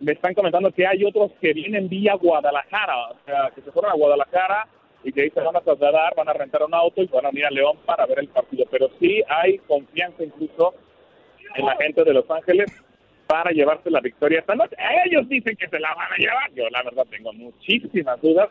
Me 0.00 0.12
están 0.12 0.34
comentando 0.34 0.72
que 0.72 0.86
hay 0.86 1.04
otros 1.04 1.32
que 1.40 1.52
vienen 1.52 1.88
vía 1.88 2.14
Guadalajara, 2.14 3.10
o 3.10 3.16
sea, 3.24 3.50
que 3.54 3.60
se 3.62 3.70
fueron 3.70 3.92
a 3.92 3.94
Guadalajara 3.94 4.66
y 5.04 5.12
que 5.12 5.22
ahí 5.22 5.30
se 5.30 5.40
van 5.40 5.56
a 5.56 5.60
trasladar, 5.60 6.14
van 6.16 6.28
a 6.28 6.32
rentar 6.32 6.62
un 6.62 6.74
auto 6.74 7.02
y 7.02 7.06
van 7.06 7.26
a 7.26 7.30
venir 7.30 7.46
a 7.46 7.50
León 7.50 7.78
para 7.84 8.06
ver 8.06 8.20
el 8.20 8.28
partido. 8.28 8.64
Pero 8.70 8.88
sí 8.98 9.22
hay 9.28 9.58
confianza 9.58 10.24
incluso 10.24 10.74
en 11.54 11.66
la 11.66 11.76
gente 11.76 12.02
de 12.02 12.14
Los 12.14 12.28
Ángeles 12.30 12.72
para 13.26 13.50
llevarse 13.50 13.90
la 13.90 14.00
victoria 14.00 14.40
esta 14.40 14.54
noche. 14.54 14.76
Ellos 15.06 15.28
dicen 15.28 15.56
que 15.56 15.68
se 15.68 15.78
la 15.78 15.94
van 15.94 16.12
a 16.12 16.16
llevar. 16.16 16.52
Yo 16.54 16.68
la 16.70 16.82
verdad 16.82 17.06
tengo 17.10 17.32
muchísimas 17.32 18.20
dudas 18.20 18.48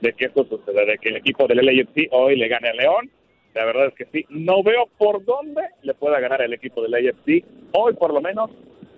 de 0.00 0.12
que 0.14 0.26
esto 0.26 0.44
suceda, 0.44 0.84
de 0.84 0.98
que 0.98 1.10
el 1.10 1.16
equipo 1.16 1.46
del 1.46 1.64
LAFC 1.64 2.08
hoy 2.10 2.36
le 2.36 2.48
gane 2.48 2.70
a 2.70 2.74
León. 2.74 3.10
La 3.54 3.64
verdad 3.64 3.86
es 3.86 3.94
que 3.94 4.06
sí. 4.06 4.24
No 4.30 4.62
veo 4.62 4.88
por 4.98 5.24
dónde 5.24 5.62
le 5.82 5.94
pueda 5.94 6.20
ganar 6.20 6.40
el 6.42 6.52
equipo 6.52 6.82
del 6.82 6.92
LAFC 6.92 7.44
hoy 7.72 7.94
por 7.94 8.12
lo 8.12 8.20
menos 8.20 8.50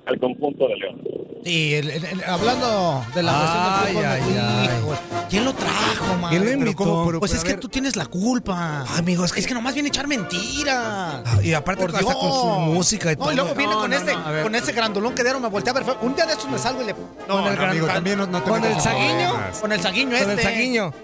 al 0.07 0.19
conjunto 0.19 0.67
de 0.69 0.77
León. 0.77 1.01
Sí, 1.45 1.75
el- 1.75 1.91
el- 1.91 2.05
el- 2.05 2.25
hablando 2.25 3.05
de 3.15 3.23
la 3.25 3.83
cuestión 3.85 4.03
del 4.05 4.23
fútbol, 4.23 4.95
hijo, 4.95 5.27
¿quién 5.29 5.45
lo 5.45 5.53
trajo, 5.55 6.17
man? 6.21 6.31
¿Quién 6.31 6.45
lo 6.45 6.53
invitó? 6.53 7.05
pues 7.19 7.33
pero, 7.33 7.39
es 7.39 7.45
que 7.45 7.51
ver. 7.53 7.61
tú 7.61 7.69
tienes 7.69 7.97
la 7.97 8.07
culpa. 8.07 8.85
Amigo, 8.97 9.25
es 9.25 9.33
que- 9.33 9.41
es 9.41 9.47
que 9.49 9.55
nomás 9.55 9.75
viene 9.75 9.89
a 9.89 9.91
echar 9.91 10.07
mentiras. 10.07 11.23
Y 11.43 11.53
aparte 11.53 11.81
Por 11.83 11.91
hasta 11.97 12.05
con 12.15 12.15
su 12.33 12.47
música 12.73 13.11
y 13.13 13.17
No, 13.17 13.23
todo. 13.25 13.33
y 13.33 13.37
luego 13.37 13.55
viene 13.57 13.73
No, 13.73 13.81
con 13.81 13.91
no, 13.91 13.97
este, 13.97 14.15
no, 14.15 14.43
con 14.45 14.55
ese 14.55 14.73
grandulón 14.73 15.15
que 15.15 15.25
dieron, 15.25 15.43
me 15.43 15.49
volteé 15.49 15.71
a 15.71 15.75
ver. 15.75 15.85
Un 16.03 16.15
día 16.15 16.27
de 16.27 16.33
estos 16.33 16.49
me 16.49 16.59
salgo 16.59 16.83
y 16.83 16.87
le. 16.87 16.95
con 16.95 17.45
el 17.47 17.57
gran- 17.57 17.71
amigo, 17.71 17.87
también 17.89 18.19
no- 18.19 18.27
no 18.29 18.41
te 18.43 18.49
con 18.51 18.65
el 18.65 18.81
saguiño. 18.81 19.35
Con 19.61 19.73
el 19.73 19.81
saguiño 19.81 20.11
Con 20.11 20.19
este. 20.31 20.33
el 20.33 20.41
saguiño. 20.41 20.95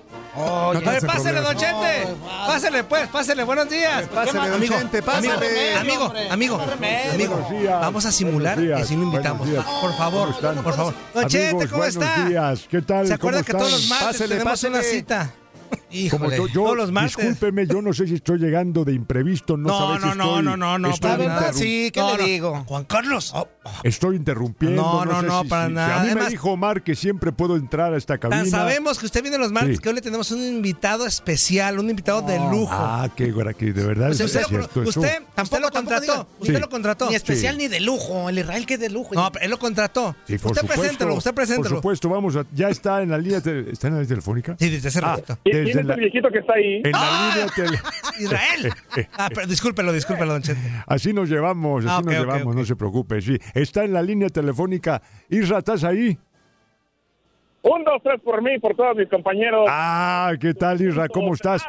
A 0.41 0.73
ver, 0.73 1.07
pásele, 1.07 1.41
don 1.41 1.57
Chente. 1.57 2.09
Pásele, 2.47 2.85
pues, 2.85 3.09
pásele. 3.09 3.45
Buenos 3.45 3.69
días. 3.69 4.07
Pásele, 4.09 4.39
don 4.41 4.53
amigo, 4.55 4.75
Chente, 4.79 4.99
amigo, 4.99 5.13
pásele. 5.13 5.75
Amigo, 5.77 6.13
amigo, 6.31 6.61
amigo. 7.13 7.47
Días. 7.51 7.81
Vamos 7.81 8.05
a 8.05 8.13
simular 8.13 8.59
días, 8.61 8.81
que 8.81 8.87
sí 8.87 8.97
lo 8.97 9.03
invitamos. 9.03 9.49
Por 9.49 9.97
favor, 9.97 10.35
por 10.63 10.75
favor. 10.75 10.95
Don 11.15 11.27
Chente, 11.27 11.67
¿cómo 11.69 11.79
buenos 11.79 12.03
está? 12.03 12.25
días. 12.27 12.67
¿Qué 12.71 12.83
tal? 12.83 13.07
¿Se 13.07 13.15
acuerda 13.15 13.43
¿Cómo 13.43 13.47
que 13.47 13.53
todos 13.53 13.73
los 13.73 13.89
martes 13.89 14.07
Pásele, 14.09 14.39
tenemos 14.39 14.63
una 14.65 14.79
pásele. 14.79 14.99
Como 16.11 16.31
yo, 16.31 16.47
yo- 16.49 16.53
todos 16.53 16.77
los 16.77 16.93
discúlpeme, 16.95 17.67
yo 17.67 17.81
no 17.83 17.93
sé 17.93 18.07
si 18.07 18.15
estoy 18.15 18.39
llegando 18.39 18.85
de 18.85 18.93
imprevisto, 18.93 19.57
no, 19.57 19.69
No, 19.69 19.79
sabes 19.79 20.03
si 20.03 20.09
no, 20.09 20.15
no, 20.15 20.25
estoy, 20.25 20.45
no, 20.45 20.57
no, 20.57 20.79
no, 20.79 20.91
estoy, 20.91 21.11
para 21.11 21.25
nada. 21.27 21.53
Sí, 21.53 21.91
¿qué 21.93 22.01
No, 22.01 22.17
le 22.17 22.23
no. 22.23 22.27
digo? 22.29 22.65
Juan 22.67 22.85
Carlos. 22.85 23.35
estoy 23.83 24.17
interrumpiendo. 24.17 24.83
No, 24.83 25.05
no, 25.05 25.21
sé 25.21 25.27
no, 25.27 25.43
si- 25.43 25.49
para 25.49 25.65
si- 25.65 25.69
si 25.71 25.75
nada. 25.75 25.95
a 25.97 25.99
mí 26.01 26.07
me 26.07 26.13
Además- 26.13 26.31
dijo 26.31 26.51
Omar 26.51 26.83
que 26.83 26.95
siempre 26.95 27.33
puedo 27.33 27.57
entrar 27.57 27.93
a 27.93 27.97
esta 27.97 28.19
cabina. 28.19 28.45
Sabemos 28.47 28.99
que 28.99 29.07
usted 29.07 29.23
viene 29.23 29.39
los 29.39 29.53
martes 29.53 29.77
Sí. 29.77 29.83
que 29.83 29.89
hoy 29.89 29.95
le 29.95 30.01
tenemos 30.03 30.31
un 30.31 30.41
invitado 30.41 31.07
especial, 31.07 31.79
un 31.79 31.91
invitado 31.91 32.23
de 32.23 32.39
lujo. 32.39 32.69
Ah, 32.73 33.09
qué 33.15 33.33
que 33.59 33.73
de 33.73 33.85
verdad 33.85 34.11
Usted, 34.11 34.25
es 34.25 34.35
usted- 34.35 34.47
cierto 34.49 34.83
eso. 34.83 35.01
usted 35.01 35.23
tampoco 35.35 35.61
lo 35.63 35.71
contrató. 35.71 36.01
diga. 36.03 36.27
Usted 36.41 36.55
Sí. 36.55 36.61
lo 36.61 36.69
contrató. 36.69 37.09
Ni 37.09 37.15
especial 37.15 37.55
Sí. 37.57 37.63
ni 37.63 37.69
de 37.69 37.81
lujo. 37.81 38.29
El 38.29 38.39
Israel 38.39 38.67
que 38.67 38.75
es 38.75 38.81
de 38.81 38.89
lujo. 38.91 39.15
No, 39.15 39.31
pero 39.33 39.45
él 39.45 39.51
lo 39.51 39.59
contrató. 39.59 40.17
Sí, 40.27 40.39
por 40.39 40.53
usted 40.53 40.63
supuesto, 40.63 40.81
preséntelo, 40.83 41.15
usted 41.15 41.31
Por 41.31 41.35
preséntelo. 41.35 41.77
supuesto, 41.77 42.09
vamos 42.09 42.37
a, 42.37 42.45
ya 42.55 42.69
está 42.69 43.03
en 43.03 43.11
la 43.11 43.19
línea, 43.19 43.39
¿está 43.39 43.51
en 43.51 43.95
la 43.95 44.01
línea 44.01 44.07
telefónica? 44.07 44.57
Sí, 44.59 44.69
desde 44.71 44.89
hace 44.89 44.99
Ah, 45.01 45.17
ratito. 45.17 45.39
¿Quién 45.45 45.65
desde 45.65 45.78
es 45.81 45.87
la- 45.87 45.95
el 45.95 46.01
viejito 46.01 46.29
que 46.31 46.39
está 46.39 46.55
ahí? 46.55 46.77
en 46.85 46.93
la 46.93 46.99
¡Ah! 47.01 47.33
línea 47.35 47.49
tele- 47.55 47.81
Israel. 48.19 48.73
Ah, 49.17 49.29
pero 49.35 49.47
discúlpelo, 49.47 49.93
discúlpelo, 49.93 50.33
don 50.33 50.43
Chente. 50.43 50.61
Así 50.87 51.13
nos 51.13 51.29
llevamos, 51.29 51.85
así 51.85 51.95
Ah, 51.95 51.99
ok, 51.99 52.05
nos 52.07 52.15
ok, 52.15 52.21
llevamos, 52.21 52.47
ok. 52.55 52.59
no 52.61 52.65
se 52.65 52.77
preocupe, 52.77 53.21
sí. 53.21 53.39
Está 53.55 53.85
en 53.85 53.93
la 53.93 54.03
línea 54.03 54.29
telefónica. 54.29 55.01
Isra, 55.29 55.59
¿estás 55.59 55.85
ahí? 55.85 56.19
Un, 57.61 57.83
dos, 57.85 58.01
tres 58.05 58.21
por 58.23 58.41
mí, 58.41 58.59
por 58.61 58.77
todos 58.77 58.97
mis 58.97 59.09
compañeros. 59.09 59.67
Ah, 59.69 60.33
¿qué 60.41 60.55
tal, 60.55 60.81
Isra? 60.81 61.09
¿Cómo 61.09 61.35
estás? 61.35 61.63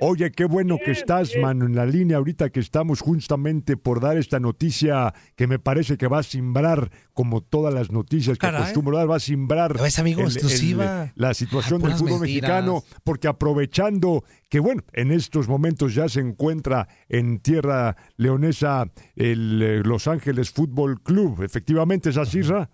Oye, 0.00 0.30
qué 0.30 0.44
bueno 0.44 0.78
que 0.82 0.92
estás, 0.92 1.32
mano, 1.36 1.66
en 1.66 1.74
la 1.74 1.84
línea 1.84 2.18
ahorita 2.18 2.50
que 2.50 2.60
estamos 2.60 3.00
justamente 3.00 3.76
por 3.76 4.00
dar 4.00 4.16
esta 4.16 4.38
noticia 4.38 5.12
que 5.34 5.48
me 5.48 5.58
parece 5.58 5.96
que 5.98 6.06
va 6.06 6.20
a 6.20 6.22
simbrar, 6.22 6.90
como 7.12 7.40
todas 7.42 7.74
las 7.74 7.90
noticias 7.90 8.38
que 8.38 8.46
Caray. 8.46 8.62
acostumbro 8.62 8.96
dar, 8.98 9.10
va 9.10 9.16
a 9.16 9.20
simbrar 9.20 9.74
ves, 9.80 9.98
amigo, 9.98 10.20
el- 10.20 10.26
el- 10.28 10.32
exclusiva. 10.32 11.12
la 11.16 11.34
situación 11.34 11.80
Ah, 11.84 11.88
del 11.88 11.96
fútbol 11.96 12.20
mentiras. 12.20 12.20
mexicano, 12.50 12.82
porque 13.02 13.26
aprovechando 13.26 14.22
que, 14.48 14.60
bueno, 14.60 14.82
en 14.92 15.10
estos 15.10 15.48
momentos 15.48 15.92
ya 15.94 16.08
se 16.08 16.20
encuentra 16.20 16.86
en 17.08 17.40
tierra 17.40 17.96
leonesa 18.16 18.86
el 19.16 19.60
eh, 19.62 19.82
Los 19.84 20.06
Ángeles 20.06 20.50
Fútbol 20.50 21.02
Club, 21.02 21.42
efectivamente, 21.42 22.10
¿es 22.10 22.16
así, 22.16 22.38
Isra? 22.38 22.70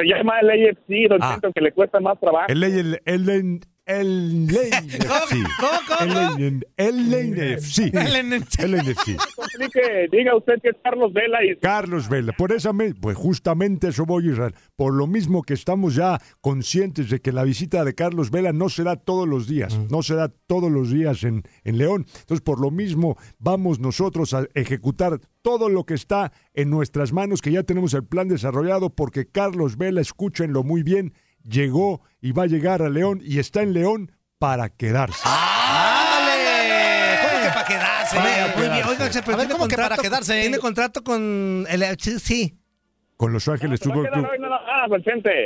Se 0.00 0.06
llama 0.06 0.40
el 0.40 0.50
AFC, 0.50 1.08
don 1.08 1.22
Ah. 1.22 1.30
Chente, 1.32 1.46
aunque 1.46 1.60
le 1.60 1.72
cuesta 1.72 2.00
más 2.00 2.18
trabajo. 2.18 2.46
El 2.48 2.62
el 2.62 3.00
el 3.04 3.60
el 3.90 4.48
el 4.48 4.48
LNFC. 4.48 5.36
¿Cómo, 5.60 5.78
cómo? 5.98 6.36
El 6.38 6.66
el 6.76 7.10
LNFC. 7.10 7.78
El. 7.94 8.80
Complique, 9.36 10.08
diga 10.12 10.36
usted 10.36 10.54
que 10.62 10.68
es 10.70 10.76
Carlos 10.82 11.12
Vela 11.12 11.44
y 11.44 11.56
Carlos 11.56 12.08
Vela, 12.08 12.32
por 12.36 12.52
esa 12.52 12.72
me- 12.72 12.94
pues 12.94 13.16
justamente 13.16 13.88
eso 13.88 14.06
voy 14.06 14.28
Israel, 14.30 14.54
por 14.76 14.94
lo 14.94 15.06
mismo 15.06 15.42
que 15.42 15.54
estamos 15.54 15.94
ya 15.94 16.20
conscientes 16.40 17.10
de 17.10 17.20
que 17.20 17.32
la 17.32 17.44
visita 17.44 17.84
de 17.84 17.94
Carlos 17.94 18.30
Vela 18.30 18.52
no 18.52 18.68
será 18.68 18.96
todos 18.96 19.28
los 19.28 19.46
días, 19.48 19.78
no 19.90 20.02
será 20.02 20.28
todos 20.46 20.70
los 20.70 20.90
días 20.90 21.24
en, 21.24 21.42
en 21.64 21.78
León, 21.78 22.06
entonces 22.20 22.40
por 22.42 22.60
lo 22.60 22.70
mismo 22.70 23.16
vamos 23.38 23.80
nosotros 23.80 24.34
a 24.34 24.46
ejecutar 24.54 25.20
todo 25.42 25.68
lo 25.68 25.84
que 25.84 25.94
está 25.94 26.32
en 26.54 26.70
nuestras 26.70 27.12
manos, 27.12 27.40
que 27.42 27.50
ya 27.52 27.62
tenemos 27.62 27.94
el 27.94 28.04
plan 28.04 28.28
desarrollado, 28.28 28.90
porque 28.90 29.26
Carlos 29.26 29.76
Vela, 29.76 30.00
escúchenlo 30.00 30.62
muy 30.64 30.82
bien, 30.82 31.14
llegó 31.48 32.02
y 32.20 32.32
va 32.32 32.44
a 32.44 32.46
llegar 32.46 32.82
a 32.82 32.88
León 32.88 33.20
y 33.24 33.38
está 33.38 33.62
en 33.62 33.72
León 33.72 34.12
para 34.38 34.68
quedarse. 34.68 35.22
¿Cómo 37.22 37.42
que 37.42 37.48
para 37.48 37.64
quedarse? 37.66 38.16
Para 38.16 38.56
Muy 38.56 38.68
bien. 38.68 38.86
Oiga, 38.86 39.10
tiene 39.10 39.48
¿cómo 39.48 39.68
que 39.68 39.76
para 39.76 39.96
contrato- 39.96 40.02
quedarse? 40.02 40.40
Tiene 40.40 40.58
contrato 40.58 41.02
con 41.04 41.66
el 41.68 41.96
sí, 41.98 42.18
sí. 42.18 42.56
Con 43.16 43.32
Los 43.34 43.46
Ángeles 43.48 43.80
Fútbol 43.80 44.08
Club. 44.08 44.26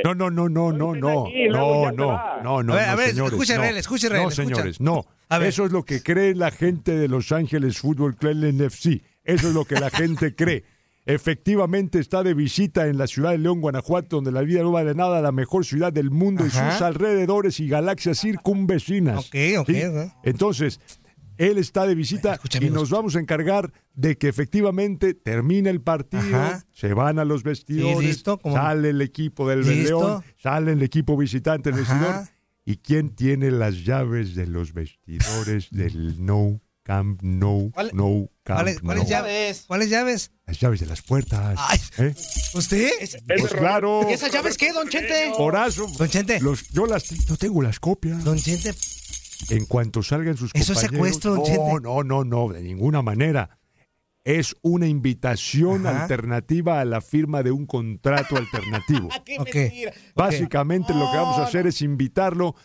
No, 0.05 0.15
no, 0.15 0.29
no, 0.31 0.47
no, 0.47 0.71
no, 0.71 0.95
no, 0.95 0.95
no, 0.95 1.91
no, 1.91 1.91
no, 1.91 1.91
no, 1.91 2.11
A 2.11 2.37
ver, 2.37 2.63
no, 2.65 2.73
a 2.73 2.95
ver, 2.95 3.09
señores, 3.09 3.77
escuche, 3.77 4.09
no. 4.09 4.31
Señores, 4.31 4.79
no. 4.79 5.05
A 5.27 5.39
ver. 5.39 5.49
Eso 5.49 5.65
es 5.65 5.71
lo 5.73 5.83
que 5.83 6.01
cree 6.01 6.35
la 6.35 6.51
gente 6.51 6.95
de 6.95 7.07
Los 7.09 7.31
Ángeles 7.33 7.79
Fútbol 7.79 8.15
Club 8.15 8.35
NFC. 8.35 9.01
Eso 9.25 9.49
es 9.49 9.53
lo 9.53 9.65
que 9.65 9.75
la 9.75 9.89
gente 9.89 10.35
cree. 10.35 10.63
Efectivamente 11.05 11.99
está 11.99 12.23
de 12.23 12.33
visita 12.33 12.87
en 12.87 12.97
la 12.97 13.05
ciudad 13.05 13.31
de 13.31 13.37
León, 13.37 13.61
Guanajuato, 13.61 14.17
donde 14.17 14.31
la 14.31 14.41
vida 14.41 14.63
no 14.63 14.71
vale 14.71 14.95
nada, 14.95 15.21
la 15.21 15.31
mejor 15.31 15.63
ciudad 15.63 15.93
del 15.93 16.09
mundo 16.09 16.45
y 16.45 16.49
sus 16.49 16.81
alrededores 16.81 17.59
y 17.59 17.67
galaxias 17.67 18.19
circunvecinas. 18.19 19.27
Ok, 19.27 19.35
ok, 19.59 19.69
¿Sí? 19.69 19.81
Entonces, 20.23 20.79
él 21.37 21.57
está 21.57 21.85
de 21.85 21.95
visita 21.95 22.39
y 22.59 22.69
nos 22.69 22.89
vamos 22.89 23.15
a 23.15 23.19
encargar 23.19 23.71
de 23.93 24.17
que 24.17 24.27
efectivamente 24.27 25.13
termine 25.13 25.69
el 25.69 25.81
partido, 25.81 26.23
Ajá. 26.23 26.63
se 26.71 26.93
van 26.93 27.19
a 27.19 27.25
los 27.25 27.43
vestidores, 27.43 28.23
sale 28.43 28.89
el 28.89 29.01
equipo 29.01 29.47
del 29.47 29.61
Listo. 29.61 29.99
León, 29.99 30.23
sale 30.37 30.71
el 30.71 30.81
equipo 30.81 31.17
visitante 31.17 31.71
del 31.71 31.81
vestidor. 31.81 32.27
¿Y 32.67 32.77
quién 32.77 33.11
tiene 33.11 33.51
las 33.51 33.85
llaves 33.85 34.33
de 34.33 34.47
los 34.47 34.73
vestidores 34.73 35.69
del 35.69 36.15
No 36.25 36.61
Camp 36.85 37.19
No, 37.23 37.71
¿Cuál- 37.73 37.89
No 37.95 38.29
Camp 38.43 38.59
¿Cuáles 38.59 38.75
No? 38.83 38.85
cuáles 38.85 39.09
llaves? 39.09 39.63
¿Cuáles 39.67 39.89
llaves? 39.89 40.31
Las 40.45 40.59
llaves 40.59 40.79
de 40.81 40.85
las 40.85 41.01
puertas. 41.01 41.57
Ay. 41.57 41.79
¿eh? 41.97 42.13
¿Usted? 42.53 42.89
Pues 43.39 43.53
claro. 43.55 44.05
¿Y 44.07 44.13
esas 44.13 44.31
llaves 44.31 44.55
qué, 44.55 44.71
don 44.71 44.87
Chente? 44.87 45.31
Horazo, 45.35 45.87
Don 45.97 46.07
Chente. 46.07 46.39
los, 46.41 46.69
yo 46.69 46.85
las 46.85 47.11
no 47.27 47.37
tengo 47.37 47.63
las 47.63 47.79
copias. 47.79 48.23
Don 48.23 48.37
Chente, 48.37 48.71
En 49.49 49.65
cuanto 49.65 50.03
salgan 50.03 50.37
sus 50.37 50.51
Eso 50.53 50.73
es 50.73 50.79
compañeros. 50.79 50.91
secuestro, 51.07 51.31
don 51.31 51.39
no, 51.39 51.45
Chente. 51.45 51.81
no, 51.81 52.03
no, 52.03 52.23
no, 52.23 52.53
de 52.53 52.61
ninguna 52.61 53.01
manera. 53.01 53.57
Es 54.23 54.55
una 54.61 54.85
invitación 54.87 55.87
Ajá. 55.87 56.03
alternativa 56.03 56.79
a 56.81 56.85
la 56.85 57.01
firma 57.01 57.41
de 57.41 57.49
un 57.51 57.65
contrato 57.65 58.37
alternativo. 58.37 59.09
¡Qué 59.25 59.37
Ok. 59.39 59.55
mentira! 59.55 59.91
Básicamente 60.15 60.93
lo 60.93 61.09
que 61.11 61.17
vamos 61.17 61.39
a 61.39 61.45
hacer 61.45 61.65
es 61.65 61.81
invitarlo 61.81 62.55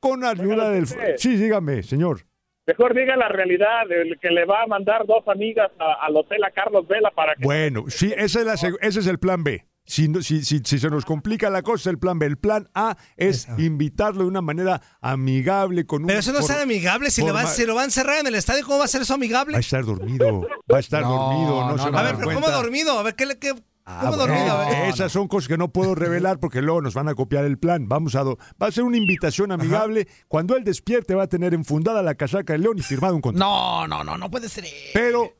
con 0.00 0.24
ayuda 0.24 0.70
del... 0.70 0.86
Sí, 1.18 1.36
dígame, 1.36 1.82
señor. 1.82 2.26
Mejor 2.66 2.94
diga 2.94 3.16
la 3.16 3.28
realidad, 3.28 3.82
el 3.90 4.18
que 4.20 4.30
le 4.30 4.44
va 4.44 4.62
a 4.62 4.66
mandar 4.66 5.06
dos 5.06 5.22
amigas 5.28 5.70
a- 5.78 6.04
al 6.06 6.16
hotel 6.16 6.42
a 6.44 6.50
Carlos 6.50 6.86
Vela 6.88 7.10
para 7.14 7.34
que... 7.36 7.44
Bueno, 7.44 7.84
sí, 7.88 8.12
ese 8.16 8.40
es, 8.40 8.44
la 8.46 8.54
ese 8.54 9.00
es 9.00 9.06
el 9.06 9.18
plan 9.18 9.44
B. 9.44 9.64
Si, 9.88 10.08
no- 10.08 10.20
si, 10.20 10.44
si, 10.44 10.58
si 10.64 10.80
se 10.80 10.90
nos 10.90 11.04
complica 11.04 11.48
la 11.48 11.62
cosa, 11.62 11.90
el 11.90 11.98
plan 12.00 12.18
B. 12.18 12.26
El 12.26 12.38
plan 12.38 12.68
A 12.74 12.96
es 13.16 13.44
Eso. 13.44 13.54
invitarlo 13.60 14.22
de 14.22 14.28
una 14.28 14.42
manera 14.42 14.80
amigable, 15.00 15.86
con 15.86 16.02
un... 16.02 16.08
pero 16.08 16.18
eso 16.18 16.32
no 16.32 16.40
es 16.40 16.46
tan 16.48 16.58
amigable. 16.60 17.10
Si 17.12 17.20
le 17.22 17.28
forma- 17.30 17.46
se 17.46 17.66
lo 17.68 17.74
van 17.76 17.82
a 17.82 17.84
encerrar 17.84 18.18
en 18.18 18.26
el 18.26 18.34
estadio, 18.34 18.64
¿cómo 18.64 18.78
va 18.80 18.86
a 18.86 18.88
ser 18.88 19.02
eso 19.02 19.14
amigable? 19.14 19.52
Va 19.52 19.58
a 19.58 19.60
estar 19.60 19.84
dormido, 19.84 20.40
va 20.72 20.76
a 20.78 20.80
estar 20.80 21.02
No, 21.04 21.10
dormido, 21.10 21.60
no, 21.60 21.70
no, 21.76 21.78
se 21.78 21.86
no, 21.86 21.92
va 21.92 21.98
A 21.98 22.00
a 22.00 22.04
ver, 22.04 22.12
dar 22.16 22.24
pero 22.24 22.34
¿cómo 22.40 22.50
dormido? 22.50 22.98
A 22.98 23.02
ver, 23.04 23.14
¿qué 23.14 23.26
le 23.26 23.38
qué? 23.38 23.52
Ah. 23.88 24.88
Esas 24.88 25.12
son 25.12 25.28
cosas 25.28 25.46
que 25.48 25.56
no 25.56 25.68
puedo 25.68 25.94
revelar 25.94 26.40
porque 26.40 26.60
luego 26.60 26.82
nos 26.82 26.94
van 26.94 27.08
a 27.08 27.14
copiar 27.14 27.44
el 27.44 27.56
plan. 27.58 27.88
Vamos 27.88 28.16
a 28.16 28.24
do- 28.24 28.36
va 28.60 28.66
a 28.66 28.72
ser 28.72 28.82
una 28.84 28.96
invitación 28.96 29.52
amigable. 29.52 30.08
Cuando 30.28 30.56
él 30.56 30.64
despierte 30.64 31.14
va 31.14 31.22
a 31.24 31.28
tener 31.28 31.54
enfundada 31.54 32.02
la 32.02 32.16
casaca 32.16 32.52
de 32.54 32.58
León 32.58 32.78
y 32.78 32.82
firmado 32.82 33.14
un 33.14 33.20
contrato. 33.20 33.48
No, 33.48 33.86
no, 33.86 34.02
no, 34.02 34.18
no 34.18 34.30
puede 34.30 34.48
ser. 34.48 34.64
Pero 34.92 35.32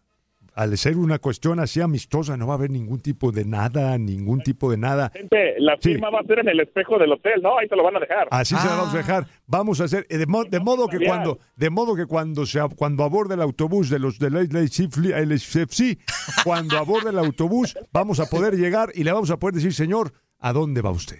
al 0.57 0.77
ser 0.79 0.97
una 0.97 1.19
cuestión 1.21 1.61
así 1.61 1.81
amistosa 1.81 2.37
no 2.37 2.47
va 2.49 2.55
a 2.55 2.57
haber 2.57 2.71
ningún 2.71 2.99
tipo 3.01 3.31
de 3.31 3.45
nada, 3.45 3.97
ningún 3.99 4.41
tipo 4.41 4.71
de 4.71 4.79
nada. 4.79 5.11
Gente, 5.15 5.55
la 5.61 5.77
Sí. 5.81 5.91
firma 5.93 6.11
va 6.11 6.21
a 6.21 6.25
ser 6.25 6.41
en 6.41 6.49
el 6.49 6.59
espejo 6.61 6.99
del 6.99 7.13
hotel, 7.13 7.41
¿no? 7.43 7.59
Ahí 7.59 7.69
te 7.69 7.77
lo 7.77 7.85
van 7.85 7.97
a 7.97 8.01
dejar. 8.01 8.27
Así 8.31 8.57
se 8.57 8.67
la 8.67 8.75
vamos 8.77 8.89
a 8.95 8.95
Ah. 8.95 8.97
dejar. 8.99 9.27
Vamos 9.47 9.81
a 9.81 9.85
hacer 9.85 10.07
eh, 10.09 10.19
de, 10.19 10.27
mo- 10.27 10.45
de 10.45 10.59
modo 10.59 10.89
que 10.89 10.99
cuando 11.07 11.39
de 11.55 11.71
modo 11.71 11.95
que 11.95 12.07
cuando 12.07 12.45
se 12.47 12.59
cuando 12.75 13.05
aborde 13.05 13.35
el 13.35 13.43
autobús 13.43 13.91
de 13.91 13.99
los 14.01 14.19
de 14.19 14.31
la 14.31 14.41
LFC, 14.41 15.99
cuando 16.45 16.79
aborde 16.79 17.11
el 17.11 17.19
autobús 17.19 17.77
vamos 17.93 18.21
a 18.21 18.27
poder 18.27 18.57
llegar 18.57 18.91
y 18.95 19.05
le 19.05 19.13
vamos 19.13 19.31
a 19.31 19.39
poder 19.39 19.55
decir, 19.55 19.73
"Señor, 19.75 20.13
¿a 20.39 20.53
dónde 20.53 20.81
va 20.83 20.91
usted?" 20.91 21.19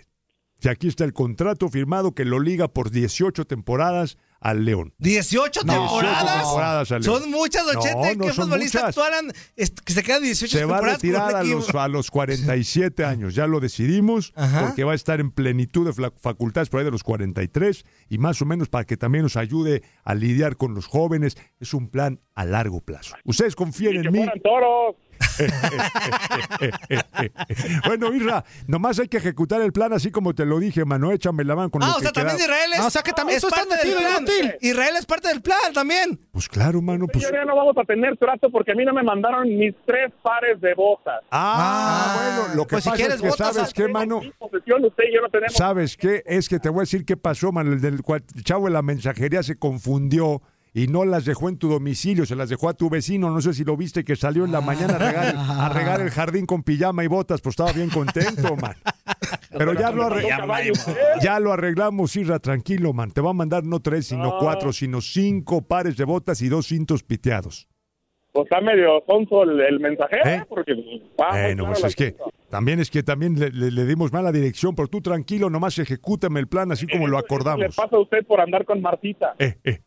Si 0.59 0.69
aquí 0.71 0.89
está 0.89 1.05
el 1.05 1.13
contrato 1.13 1.69
firmado 1.69 2.13
que 2.15 2.25
lo 2.25 2.41
liga 2.41 2.69
por 2.69 2.91
18 2.91 3.45
temporadas 3.45 4.17
al 4.51 4.65
León. 4.65 4.95
18 4.99 5.61
No, 5.65 5.73
temporadas. 5.73 6.23
18 6.23 6.43
temporadas, 6.45 6.93
Ale. 6.93 7.05
Son 7.05 7.31
muchas, 7.31 7.65
don 7.67 7.75
No, 7.75 7.81
no 8.15 8.27
¿Qué 8.27 8.33
son 8.33 8.45
futbolista 8.45 8.91
est- 9.57 9.79
que 9.81 9.93
se 9.93 10.03
queda 10.03 10.21
18 10.21 10.57
Se 10.59 10.65
va 10.65 10.77
a 10.77 10.81
temporadas 10.81 11.01
con 11.01 11.09
un 11.09 11.15
retirar 11.17 11.35
a 11.37 11.43
los, 11.43 11.75
a 11.75 11.89
los 11.89 12.11
47 12.11 13.05
años, 13.05 13.35
ya 13.35 13.47
lo 13.47 13.59
decidimos, 13.61 14.33
Ajá. 14.37 14.67
porque 14.67 14.85
va 14.85 14.93
a 14.93 14.95
estar 14.95 15.19
en 15.21 15.31
plenitud 15.33 15.87
de 15.93 16.11
facultades 16.21 16.69
por 16.69 16.79
ahí 16.81 16.85
de 16.85 16.91
los 16.93 17.03
43 17.03 17.85
y 18.09 18.19
más 18.19 18.41
o 18.41 18.45
menos 18.47 18.69
para 18.69 18.85
que 18.85 18.97
también 18.97 19.23
nos 19.25 19.37
ayude 19.37 19.83
a 20.05 20.15
lidiar 20.15 20.57
con 20.57 20.75
los 20.75 20.87
jóvenes. 20.87 21.37
Es 21.61 21.75
un 21.75 21.89
plan 21.89 22.21
a 22.35 22.45
largo 22.45 22.81
plazo. 22.81 23.17
Ustedes 23.25 23.57
confíen 23.57 23.97
Y 23.97 24.03
que 24.03 24.09
en 24.09 24.13
mí. 24.13 24.27
toros. 24.45 24.97
bueno, 27.87 28.13
Isra, 28.15 28.45
nomás 28.67 28.99
hay 28.99 29.09
que 29.09 29.17
ejecutar 29.19 29.61
el 29.63 29.73
plan 29.73 29.93
así 29.93 30.11
como 30.11 30.35
te 30.35 30.45
lo 30.45 30.59
dije, 30.59 30.85
mano. 30.85 31.13
Échame 31.13 31.45
la 31.45 31.55
mano 31.57 31.71
con 31.71 31.83
Ah, 31.83 31.87
lo 31.89 31.93
o 31.93 31.97
que 31.97 32.03
sea, 32.05 32.13
también 32.13 32.37
queda. 32.37 32.47
Israel 32.47 32.73
es. 32.75 32.81
Ah, 32.81 32.87
o 32.87 32.91
sea, 32.91 33.03
que 33.03 33.13
también 33.13 33.37
es 33.37 33.43
tú 33.43 33.49
estás 33.49 33.67
parte 33.67 33.87
del 33.87 33.95
metido, 33.95 34.11
plan. 34.11 34.23
inútil. 34.25 34.55
Israel 34.61 34.95
es 34.99 35.07
parte 35.07 35.29
del 35.29 35.43
plan 35.43 35.73
también. 35.73 36.21
Pues 36.33 36.49
claro, 36.49 36.83
mano, 36.83 37.07
pues. 37.07 37.25
Yo 37.25 37.31
ya 37.33 37.45
no 37.45 37.57
vamos 37.57 37.77
a 37.79 37.85
tener 37.85 38.17
trato 38.17 38.51
porque 38.51 38.73
a 38.73 38.75
mí 38.75 38.85
no 38.85 38.93
me 38.93 39.03
mandaron 39.03 39.49
mis 39.49 39.75
tres 39.87 40.13
pares 40.23 40.61
de 40.61 40.75
botas. 40.75 41.23
Ah, 41.31 42.17
bueno, 42.43 42.55
lo 42.57 42.67
que 42.67 42.75
pues 42.77 42.85
si 42.85 42.91
pasa 42.91 42.97
quieres 42.97 43.17
es 43.17 43.23
que 43.23 43.29
botas, 43.29 43.55
sabes 43.55 43.75
qué, 43.75 43.89
mano. 43.89 44.21
Posesión 44.39 44.85
usted 44.85 45.05
y 45.11 45.15
yo 45.15 45.21
no 45.23 45.29
tenemos. 45.29 45.55
¿Sabes 45.55 45.97
qué? 45.97 46.23
Es 46.27 46.49
que 46.49 46.59
te 46.59 46.69
voy 46.69 46.81
a 46.81 46.83
decir 46.83 47.05
qué 47.05 47.17
pasó, 47.17 47.53
mano. 47.53 47.73
El 47.73 47.81
del 47.81 48.03
cual- 48.03 48.25
chavo 48.45 48.67
de 48.67 48.73
la 48.73 48.83
mensajería 48.83 49.43
se 49.43 49.57
confundió 49.57 50.43
y 50.79 50.89
no 50.89 51.07
las 51.07 51.25
dejó 51.25 51.49
en 51.49 51.57
tu 51.57 51.71
domicilio, 51.71 52.27
se 52.27 52.37
las 52.37 52.51
dejó 52.51 52.69
a 52.69 52.75
tu 52.75 52.91
vecino. 52.91 53.31
No 53.31 53.41
sé 53.41 53.55
si 53.55 53.65
lo 53.65 53.79
viste 53.79 54.05
que 54.05 54.15
salió 54.15 54.45
en 54.45 54.53
la 54.53 54.61
mañana 54.61 54.97
a 54.97 54.99
regar, 54.99 55.35
a 55.37 55.69
regar 55.71 56.01
el 56.03 56.11
jardín 56.11 56.45
con 56.45 56.63
pijama 56.63 57.03
y 57.03 57.07
botas, 57.07 57.41
pues 57.41 57.55
estaba 57.55 57.73
bien 57.73 57.89
contento, 57.89 58.55
man. 58.57 58.75
Pero 59.57 59.73
ya 59.73 59.91
lo, 59.91 60.03
arre- 60.05 60.29
ya 61.23 61.41
lo 61.41 61.53
arreglamos, 61.55 62.15
Irra, 62.17 62.39
tranquilo, 62.41 62.93
man. 62.93 63.11
Te 63.11 63.23
va 63.23 63.31
a 63.31 63.33
mandar 63.33 63.65
no 63.65 63.81
tres, 63.81 64.07
sino 64.09 64.37
cuatro, 64.39 64.71
sino 64.75 65.01
cinco 65.01 65.63
pares 65.63 65.97
de 65.97 66.05
botas 66.05 66.43
y 66.43 66.49
dos 66.51 66.67
cintos 66.67 67.03
piteados. 67.03 67.67
Pues 68.33 68.45
está 68.45 68.61
medio 68.61 69.03
sonso 69.07 69.45
el, 69.45 69.59
el 69.63 69.81
mensajero, 69.81 70.29
¿Eh? 70.29 70.45
porque 70.47 70.75
muy 70.75 71.03
Bueno, 71.17 71.65
pues 71.69 71.85
es 71.85 71.97
que 71.97 72.17
también 72.51 72.81
es 72.81 72.91
que 72.91 73.03
también 73.03 73.41
le, 73.41 73.49
le- 73.51 73.71
le 73.71 73.87
dimos 73.87 74.13
mala 74.13 74.31
dirección, 74.31 74.75
pero 74.75 74.89
tú 74.89 75.01
tranquilo, 75.01 75.49
nomás 75.49 75.79
ejecútame 75.79 76.39
el 76.41 76.47
plan 76.49 76.71
así 76.71 76.87
como 76.87 77.07
lo 77.07 77.17
Le 77.17 77.25
acordamos. 77.25 77.75
pasa 77.75 77.97
a 77.97 78.01
usted 78.01 78.27
por 78.27 78.43
andar 78.43 78.67
con 78.67 78.83
Martita. 78.83 79.35
Eh, 79.39 79.57
eh. 79.65 79.81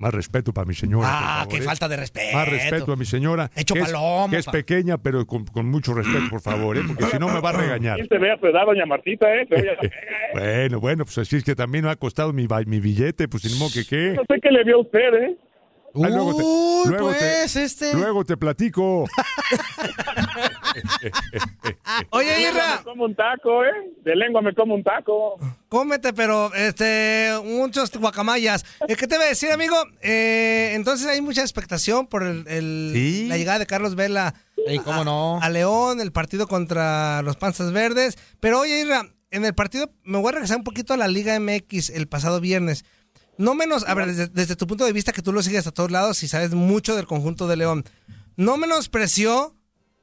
Más 0.00 0.14
respeto 0.14 0.52
para 0.52 0.64
mi 0.64 0.74
señora. 0.74 1.08
Ah, 1.10 1.18
por 1.18 1.26
favor, 1.26 1.48
qué 1.48 1.56
¿eh? 1.56 1.62
falta 1.62 1.88
de 1.88 1.96
respeto. 1.96 2.36
Más 2.36 2.48
respeto 2.48 2.92
a 2.92 2.96
mi 2.96 3.04
señora. 3.04 3.50
Hecho 3.56 3.74
que 3.74 3.80
es, 3.80 3.92
que 4.30 4.36
es 4.36 4.46
pequeña, 4.46 4.96
pero 4.98 5.26
con, 5.26 5.44
con 5.46 5.66
mucho 5.66 5.92
respeto, 5.92 6.26
por 6.30 6.40
favor, 6.40 6.76
¿eh? 6.78 6.82
porque 6.86 7.04
si 7.06 7.18
no 7.18 7.26
me 7.28 7.40
va 7.40 7.50
a 7.50 7.52
regañar. 7.54 7.96
¿Quién 7.96 8.08
se 8.08 8.18
ve 8.18 8.30
a 8.30 8.38
su 8.38 8.46
edad, 8.46 8.64
doña 8.64 8.86
Martita, 8.86 9.26
eh? 9.34 9.44
Se 9.48 9.60
ve 9.60 9.70
a- 9.70 10.38
Bueno, 10.38 10.78
bueno, 10.78 11.04
pues 11.04 11.18
así 11.18 11.34
es 11.36 11.42
que 11.42 11.56
también 11.56 11.84
me 11.84 11.90
ha 11.90 11.96
costado 11.96 12.32
mi, 12.32 12.46
mi 12.66 12.78
billete, 12.78 13.26
pues 13.26 13.42
sin 13.42 13.58
modo 13.58 13.70
que 13.74 13.84
qué. 13.84 14.12
No 14.14 14.22
sé 14.28 14.40
qué 14.40 14.52
le 14.52 14.62
vio 14.62 14.76
a 14.76 14.80
usted, 14.82 15.14
¿eh? 15.14 15.36
Luego 16.06 16.36
te, 16.36 16.42
Uy, 16.42 16.88
luego 16.90 17.10
te- 17.12 17.18
pues, 17.18 17.56
este. 17.56 17.92
luego 17.94 18.24
te 18.24 18.36
platico. 18.36 19.04
Oye, 22.10 22.40
Irra, 22.42 22.76
me 22.78 22.84
como 22.84 23.04
un 23.04 23.14
taco, 23.14 23.64
¿eh? 23.64 23.70
De 24.04 24.14
lengua 24.16 24.40
me 24.42 24.54
como 24.54 24.74
un 24.74 24.82
taco. 24.84 25.38
cómete, 25.68 26.12
pero 26.12 26.52
este, 26.54 27.32
muchos 27.44 27.90
guacamayas. 27.92 28.64
Eh, 28.88 28.94
¿Qué 28.96 29.06
te 29.06 29.16
voy 29.16 29.26
a 29.26 29.28
decir, 29.30 29.50
amigo? 29.50 29.76
Eh, 30.02 30.72
entonces 30.74 31.06
hay 31.06 31.20
mucha 31.20 31.42
expectación 31.42 32.06
por 32.06 32.22
el, 32.22 32.46
el- 32.48 32.90
Sí. 32.94 33.26
la 33.28 33.36
llegada 33.36 33.58
de 33.58 33.66
Carlos 33.66 33.94
Vela 33.94 34.34
Ey, 34.66 34.78
cómo 34.80 35.04
no. 35.04 35.38
a 35.40 35.48
León, 35.50 36.00
el 36.00 36.12
partido 36.12 36.46
contra 36.46 37.22
los 37.22 37.36
Panzas 37.36 37.72
Verdes. 37.72 38.16
Pero 38.40 38.60
oye, 38.60 38.80
Irra, 38.80 39.06
en 39.30 39.44
el 39.44 39.54
partido 39.54 39.90
me 40.04 40.18
voy 40.18 40.28
a 40.30 40.32
regresar 40.32 40.58
un 40.58 40.64
poquito 40.64 40.94
a 40.94 40.96
la 40.96 41.08
Liga 41.08 41.38
MX 41.38 41.90
el 41.90 42.06
pasado 42.08 42.40
viernes. 42.40 42.84
No 43.38 43.54
menos, 43.54 43.88
a 43.88 43.94
ver, 43.94 44.06
desde, 44.06 44.26
desde 44.26 44.56
tu 44.56 44.66
punto 44.66 44.84
de 44.84 44.92
vista 44.92 45.12
que 45.12 45.22
tú 45.22 45.32
lo 45.32 45.42
sigues 45.42 45.66
a 45.66 45.72
todos 45.72 45.90
lados 45.90 46.22
y 46.22 46.28
sabes 46.28 46.52
mucho 46.54 46.96
del 46.96 47.06
conjunto 47.06 47.46
de 47.46 47.56
León, 47.56 47.84
¿no 48.36 48.56
menospreció 48.56 49.54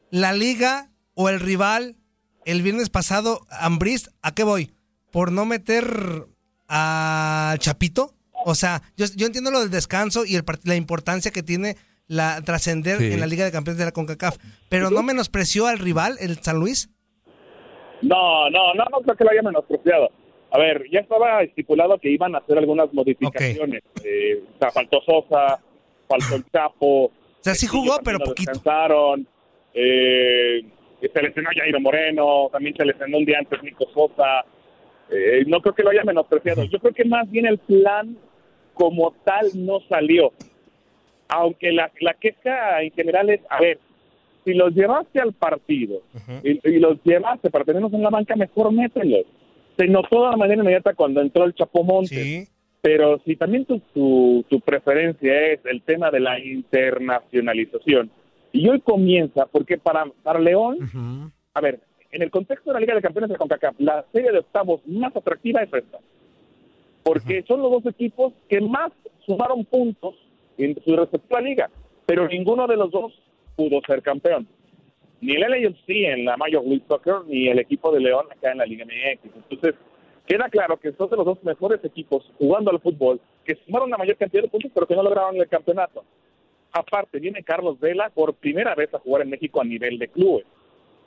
la 0.09 0.31
liga 0.33 0.89
o 1.13 1.29
el 1.29 1.39
rival 1.39 1.97
el 2.45 2.61
viernes 2.61 2.89
pasado, 2.89 3.41
Ambriz? 3.49 4.09
¿A 4.21 4.33
qué 4.33 4.43
voy? 4.43 4.71
¿Por 5.11 5.31
no 5.31 5.45
meter 5.45 6.25
a 6.69 7.55
Chapito? 7.59 8.13
O 8.45 8.55
sea, 8.55 8.81
yo, 8.95 9.05
yo 9.15 9.25
entiendo 9.25 9.51
lo 9.51 9.59
del 9.61 9.69
descanso 9.71 10.25
y 10.25 10.35
el 10.35 10.43
la 10.63 10.75
importancia 10.75 11.31
que 11.31 11.43
tiene 11.43 11.75
la 12.07 12.41
trascender 12.43 12.99
Sí. 12.99 13.11
en 13.13 13.19
la 13.19 13.25
Liga 13.27 13.43
de 13.45 13.51
Campeones 13.51 13.79
de 13.79 13.85
la 13.85 13.91
CONCACAF, 13.91 14.37
pero 14.69 14.91
no 14.91 15.01
menospreció 15.03 15.65
al 15.67 15.79
rival, 15.79 16.17
el 16.19 16.37
San 16.43 16.57
Luis. 16.59 16.89
No, 18.01 18.49
no, 18.51 18.73
no, 18.75 18.85
no 18.91 18.99
creo 19.01 19.15
que 19.17 19.23
lo 19.23 19.31
haya 19.31 19.41
menospreciado. 19.41 20.09
A 20.55 20.57
ver, 20.57 20.89
ya 20.89 21.01
estaba 21.01 21.43
estipulado 21.43 21.97
que 21.97 22.09
iban 22.09 22.33
a 22.33 22.37
hacer 22.37 22.57
algunas 22.57 22.93
modificaciones. 22.93 23.83
Eh, 24.01 24.41
o 24.55 24.57
sea, 24.57 24.71
faltó 24.71 25.01
Sosa, 25.01 25.59
faltó 26.07 26.35
el 26.35 26.45
Chapo. 26.49 27.05
O 27.07 27.11
sea, 27.41 27.53
sí 27.55 27.67
jugó, 27.67 27.99
pero 28.01 28.19
poquito. 28.19 28.51
Descansaron. 28.51 29.27
Eh, 29.73 30.63
se 31.01 31.21
lesionó 31.21 31.49
Jairo 31.53 31.81
Moreno, 31.81 32.47
también 32.53 32.73
se 32.77 32.85
lesionó 32.85 33.17
un 33.17 33.25
día 33.25 33.39
antes 33.39 33.61
Nico 33.63 33.85
Sosa. 33.93 34.45
Eh, 35.11 35.43
no 35.45 35.59
creo 35.59 35.75
que 35.75 35.83
lo 35.83 35.89
haya 35.89 36.05
menospreciado. 36.05 36.63
Yo 36.63 36.79
creo 36.79 36.93
que 36.93 37.03
más 37.03 37.29
bien 37.29 37.47
el 37.47 37.57
plan 37.57 38.17
como 38.73 39.11
tal 39.25 39.49
no 39.55 39.81
salió. 39.89 40.31
Aunque 41.27 41.73
la, 41.73 41.91
la 41.99 42.13
queja 42.13 42.81
en 42.81 42.91
general 42.91 43.29
es, 43.29 43.41
a 43.49 43.59
ver, 43.59 43.77
si 44.45 44.53
los 44.53 44.73
llevaste 44.73 45.19
al 45.19 45.33
partido 45.33 46.01
y, 46.43 46.65
y 46.65 46.79
los 46.79 47.03
llevaste 47.03 47.49
para 47.49 47.65
tenerlos 47.65 47.91
en 47.91 48.03
la 48.03 48.09
banca, 48.09 48.37
mejor 48.37 48.71
mételos. 48.71 49.25
Se 49.77 49.87
notó 49.87 50.29
de 50.29 50.37
manera 50.37 50.61
inmediata 50.61 50.93
cuando 50.93 51.21
entró 51.21 51.43
el 51.45 51.53
Chapo 51.53 51.83
Montes. 51.83 52.51
Pero 52.81 53.19
si 53.25 53.35
también 53.35 53.65
tu, 53.65 53.79
tu, 53.93 54.45
tu 54.47 54.59
preferencia 54.59 55.53
es 55.53 55.59
el 55.65 55.81
tema 55.81 56.11
de 56.11 56.19
la 56.19 56.39
internacionalización, 56.39 58.11
y 58.55 58.69
hoy 58.69 58.79
comienza, 58.79 59.47
porque 59.47 59.77
para, 59.77 60.05
para 60.23 60.39
León, 60.39 60.77
a 61.53 61.61
ver, 61.61 61.81
en 62.11 62.21
el 62.21 62.31
contexto 62.31 62.69
de 62.69 62.75
la 62.75 62.79
Liga 62.79 62.95
de 62.95 63.01
Campeones 63.01 63.29
de 63.29 63.35
CONCACAF, 63.35 63.75
la 63.79 64.05
serie 64.13 64.31
de 64.31 64.39
octavos 64.39 64.79
más 64.87 65.13
atractiva 65.13 65.61
es 65.61 65.73
esta. 65.73 65.97
Porque 67.03 67.43
son 67.47 67.61
los 67.61 67.69
dos 67.69 67.85
equipos 67.87 68.31
que 68.47 68.61
más 68.61 68.93
sumaron 69.25 69.65
puntos 69.65 70.15
en 70.57 70.81
su 70.85 70.95
respectiva 70.95 71.41
liga, 71.41 71.69
pero 72.05 72.29
ninguno 72.29 72.65
de 72.65 72.77
los 72.77 72.91
dos 72.91 73.13
pudo 73.57 73.81
ser 73.85 74.01
campeón. 74.01 74.47
Ni 75.25 75.33
el 75.33 75.41
LAFC 75.41 75.89
en 75.89 76.25
la 76.25 76.37
Major 76.37 76.63
League 76.63 76.83
Soccer, 76.87 77.25
ni 77.25 77.47
el 77.47 77.57
equipo 77.57 77.91
de 77.91 77.99
León 77.99 78.27
acá 78.29 78.51
en 78.51 78.59
la 78.59 78.65
Liga 78.65 78.85
MX. 78.85 79.35
Entonces, 79.35 79.73
queda 80.27 80.49
claro 80.49 80.77
que 80.77 80.91
son 80.91 81.09
los 81.09 81.25
dos 81.25 81.43
mejores 81.43 81.83
equipos 81.83 82.31
jugando 82.37 82.69
al 82.69 82.79
fútbol, 82.79 83.19
que 83.43 83.55
sumaron 83.65 83.89
la 83.89 83.97
mayor 83.97 84.17
cantidad 84.17 84.43
de 84.43 84.49
puntos, 84.49 84.71
pero 84.71 84.85
que 84.85 84.95
no 84.95 85.01
lograron 85.01 85.35
el 85.37 85.47
campeonato. 85.47 86.03
Aparte, 86.71 87.19
viene 87.19 87.41
Carlos 87.41 87.79
Vela 87.79 88.11
por 88.13 88.35
primera 88.35 88.75
vez 88.75 88.93
a 88.93 88.99
jugar 88.99 89.23
en 89.23 89.31
México 89.31 89.61
a 89.61 89.63
nivel 89.63 89.97
de 89.97 90.09
clubes. 90.09 90.45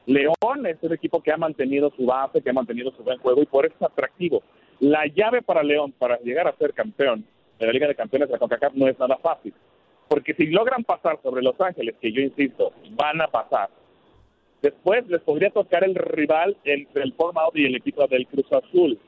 León 0.06 0.66
es 0.66 0.78
un 0.82 0.94
equipo 0.94 1.22
que 1.22 1.30
ha 1.30 1.36
mantenido 1.36 1.92
su 1.96 2.04
base, 2.04 2.42
que 2.42 2.50
ha 2.50 2.54
mantenido 2.54 2.90
su 2.96 3.04
buen 3.04 3.18
juego 3.18 3.40
y 3.40 3.46
por 3.46 3.66
eso 3.66 3.76
es 3.76 3.82
atractivo. 3.82 4.42
La 4.80 5.06
llave 5.06 5.42
para 5.42 5.62
León 5.62 5.92
para 5.92 6.18
llegar 6.18 6.48
a 6.48 6.56
ser 6.56 6.72
campeón 6.72 7.24
de 7.60 7.66
la 7.66 7.72
Liga 7.72 7.86
de 7.86 7.94
Campeones 7.94 8.28
de 8.28 8.32
la 8.32 8.38
CONCACAF 8.40 8.74
no 8.74 8.88
es 8.88 8.98
nada 8.98 9.16
fácil. 9.18 9.54
Porque 10.08 10.34
si 10.34 10.46
logran 10.46 10.82
pasar 10.82 11.20
sobre 11.22 11.42
Los 11.42 11.60
Ángeles, 11.60 11.94
que 12.00 12.10
yo 12.10 12.20
insisto, 12.20 12.72
van 12.92 13.20
a 13.20 13.28
pasar, 13.28 13.68
después 14.62 15.06
les 15.08 15.20
podría 15.22 15.50
tocar 15.50 15.84
el 15.84 15.94
rival 15.94 16.56
entre 16.64 17.02
el 17.02 17.14
Out 17.18 17.56
y 17.56 17.66
el 17.66 17.76
equipo 17.76 18.06
del 18.06 18.26
Cruz 18.26 18.46
Azul. 18.52 18.98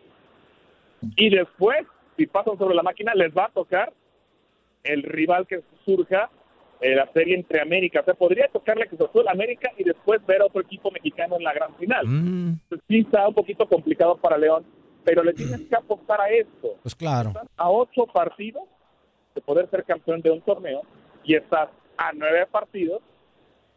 Y 1.16 1.30
después, 1.30 1.86
si 2.16 2.26
pasan 2.26 2.58
sobre 2.58 2.74
la 2.74 2.82
máquina, 2.82 3.14
les 3.14 3.34
va 3.34 3.46
a 3.46 3.50
tocar 3.50 3.92
el 4.84 5.02
rival 5.02 5.46
que 5.46 5.62
surja 5.84 6.30
en 6.80 6.96
la 6.96 7.10
serie 7.12 7.36
entre 7.36 7.60
América. 7.60 8.00
O 8.00 8.04
sea, 8.04 8.14
podría 8.14 8.48
tocarle 8.48 8.86
Cruz 8.86 9.02
Azul, 9.02 9.28
América 9.28 9.70
y 9.76 9.84
después 9.84 10.24
ver 10.26 10.42
a 10.42 10.46
otro 10.46 10.60
equipo 10.60 10.90
mexicano 10.90 11.36
en 11.36 11.44
la 11.44 11.52
gran 11.52 11.74
final. 11.76 12.04
Entonces, 12.06 12.84
sí 12.88 13.00
está 13.00 13.28
un 13.28 13.34
poquito 13.34 13.66
complicado 13.68 14.16
para 14.16 14.38
León, 14.38 14.64
pero 15.04 15.22
le 15.22 15.32
tienes 15.32 15.60
que 15.62 15.76
apostar 15.76 16.20
a 16.20 16.30
esto. 16.30 16.76
Pues 16.82 16.94
claro. 16.94 17.32
A 17.56 17.70
ocho 17.70 18.06
partidos 18.06 18.64
de 19.34 19.40
poder 19.40 19.68
ser 19.70 19.84
campeón 19.84 20.20
de 20.20 20.30
un 20.30 20.40
torneo 20.40 20.82
y 21.24 21.34
estás 21.34 21.68
a 21.96 22.12
nueve 22.12 22.46
partidos, 22.50 23.02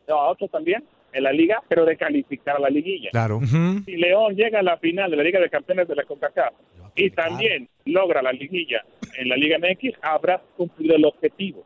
no, 0.08 0.16
a 0.16 0.32
ocho 0.32 0.48
también, 0.48 0.84
en 1.14 1.24
la 1.24 1.32
liga, 1.32 1.62
pero 1.68 1.86
de 1.86 1.96
calificar 1.96 2.58
a 2.58 2.60
la 2.60 2.70
liguilla. 2.70 3.10
Claro. 3.12 3.40
Si 3.86 3.96
León 3.96 4.36
llega 4.36 4.60
a 4.60 4.64
la 4.64 4.78
final 4.78 5.12
de 5.12 5.18
la 5.18 5.24
Liga 5.24 5.40
de 5.40 5.50
Campeones 5.50 5.88
de 5.88 5.96
la 5.96 6.04
CONCACAF 6.04 6.54
y 6.96 7.10
también 7.12 7.70
logra 7.86 8.22
la 8.22 8.32
liguilla 8.32 8.84
en 9.18 9.30
la 9.30 9.36
Liga 9.36 9.58
MX, 9.58 9.98
habrás 10.02 10.42
cumplido 10.58 10.96
el 10.96 11.06
objetivo. 11.06 11.64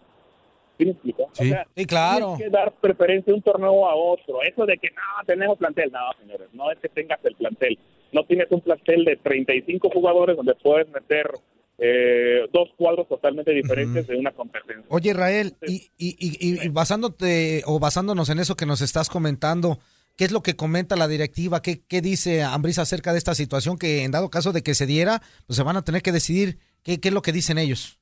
¿Sí 0.78 0.86
me 0.86 0.92
explico? 0.92 1.30
Sí. 1.34 1.52
Sí, 1.76 1.86
claro. 1.86 2.36
Tienes 2.38 2.44
que 2.44 2.50
dar 2.50 2.72
preferencia 2.74 3.32
de 3.32 3.38
un 3.38 3.42
torneo 3.42 3.88
a 3.88 3.96
otro. 3.96 4.44
Eso 4.44 4.66
de 4.66 4.78
que 4.78 4.90
no, 4.90 5.26
tenemos 5.26 5.58
plantel. 5.58 5.92
No, 5.92 6.00
señores, 6.20 6.48
no 6.54 6.72
es 6.72 6.78
que 6.78 6.90
tengas 6.90 7.24
el 7.26 7.36
plantel. 7.36 7.80
No 8.12 8.24
tienes 8.24 8.52
un 8.52 8.62
plantel 8.62 9.04
de 9.04 9.16
35 9.16 9.90
jugadores 9.90 10.38
donde 10.38 10.54
puedes 10.56 10.88
meter 10.90 11.32
eh, 11.80 12.48
dos 12.52 12.70
cuadros 12.76 13.08
totalmente 13.08 13.52
diferentes 13.52 14.08
de 14.08 14.16
una 14.18 14.32
competencia. 14.32 14.86
Oye, 14.90 15.12
Israel, 15.12 15.56
y, 15.68 15.90
y, 15.98 16.16
y- 16.20 16.66
y 16.66 16.70
basándote 16.70 17.62
o 17.66 17.80
basándonos 17.80 18.30
en 18.30 18.40
eso 18.40 18.56
que 18.56 18.66
nos 18.66 18.82
estás 18.82 19.10
comentando, 19.10 19.78
¿qué 20.18 20.26
es 20.26 20.32
lo 20.32 20.42
que 20.42 20.56
comenta 20.56 20.96
la 20.96 21.08
directiva? 21.08 21.62
¿Qué, 21.62 21.82
qué 21.88 22.02
dice 22.02 22.42
Ambriz 22.44 22.80
acerca 22.80 23.12
de 23.12 23.20
esta 23.20 23.36
situación 23.36 23.78
que 23.78 24.04
en 24.04 24.12
dado 24.12 24.30
caso 24.30 24.52
de 24.54 24.64
que 24.64 24.74
se 24.74 24.86
diera, 24.88 25.22
pues 25.46 25.58
se 25.58 25.64
van 25.64 25.78
a 25.78 25.84
tener 25.84 26.02
que 26.02 26.12
decidir 26.12 26.58
qué, 26.84 27.00
qué 27.00 27.10
es 27.10 27.14
lo 27.14 27.22
que 27.22 27.32
dicen 27.32 27.58
ellos? 27.60 28.00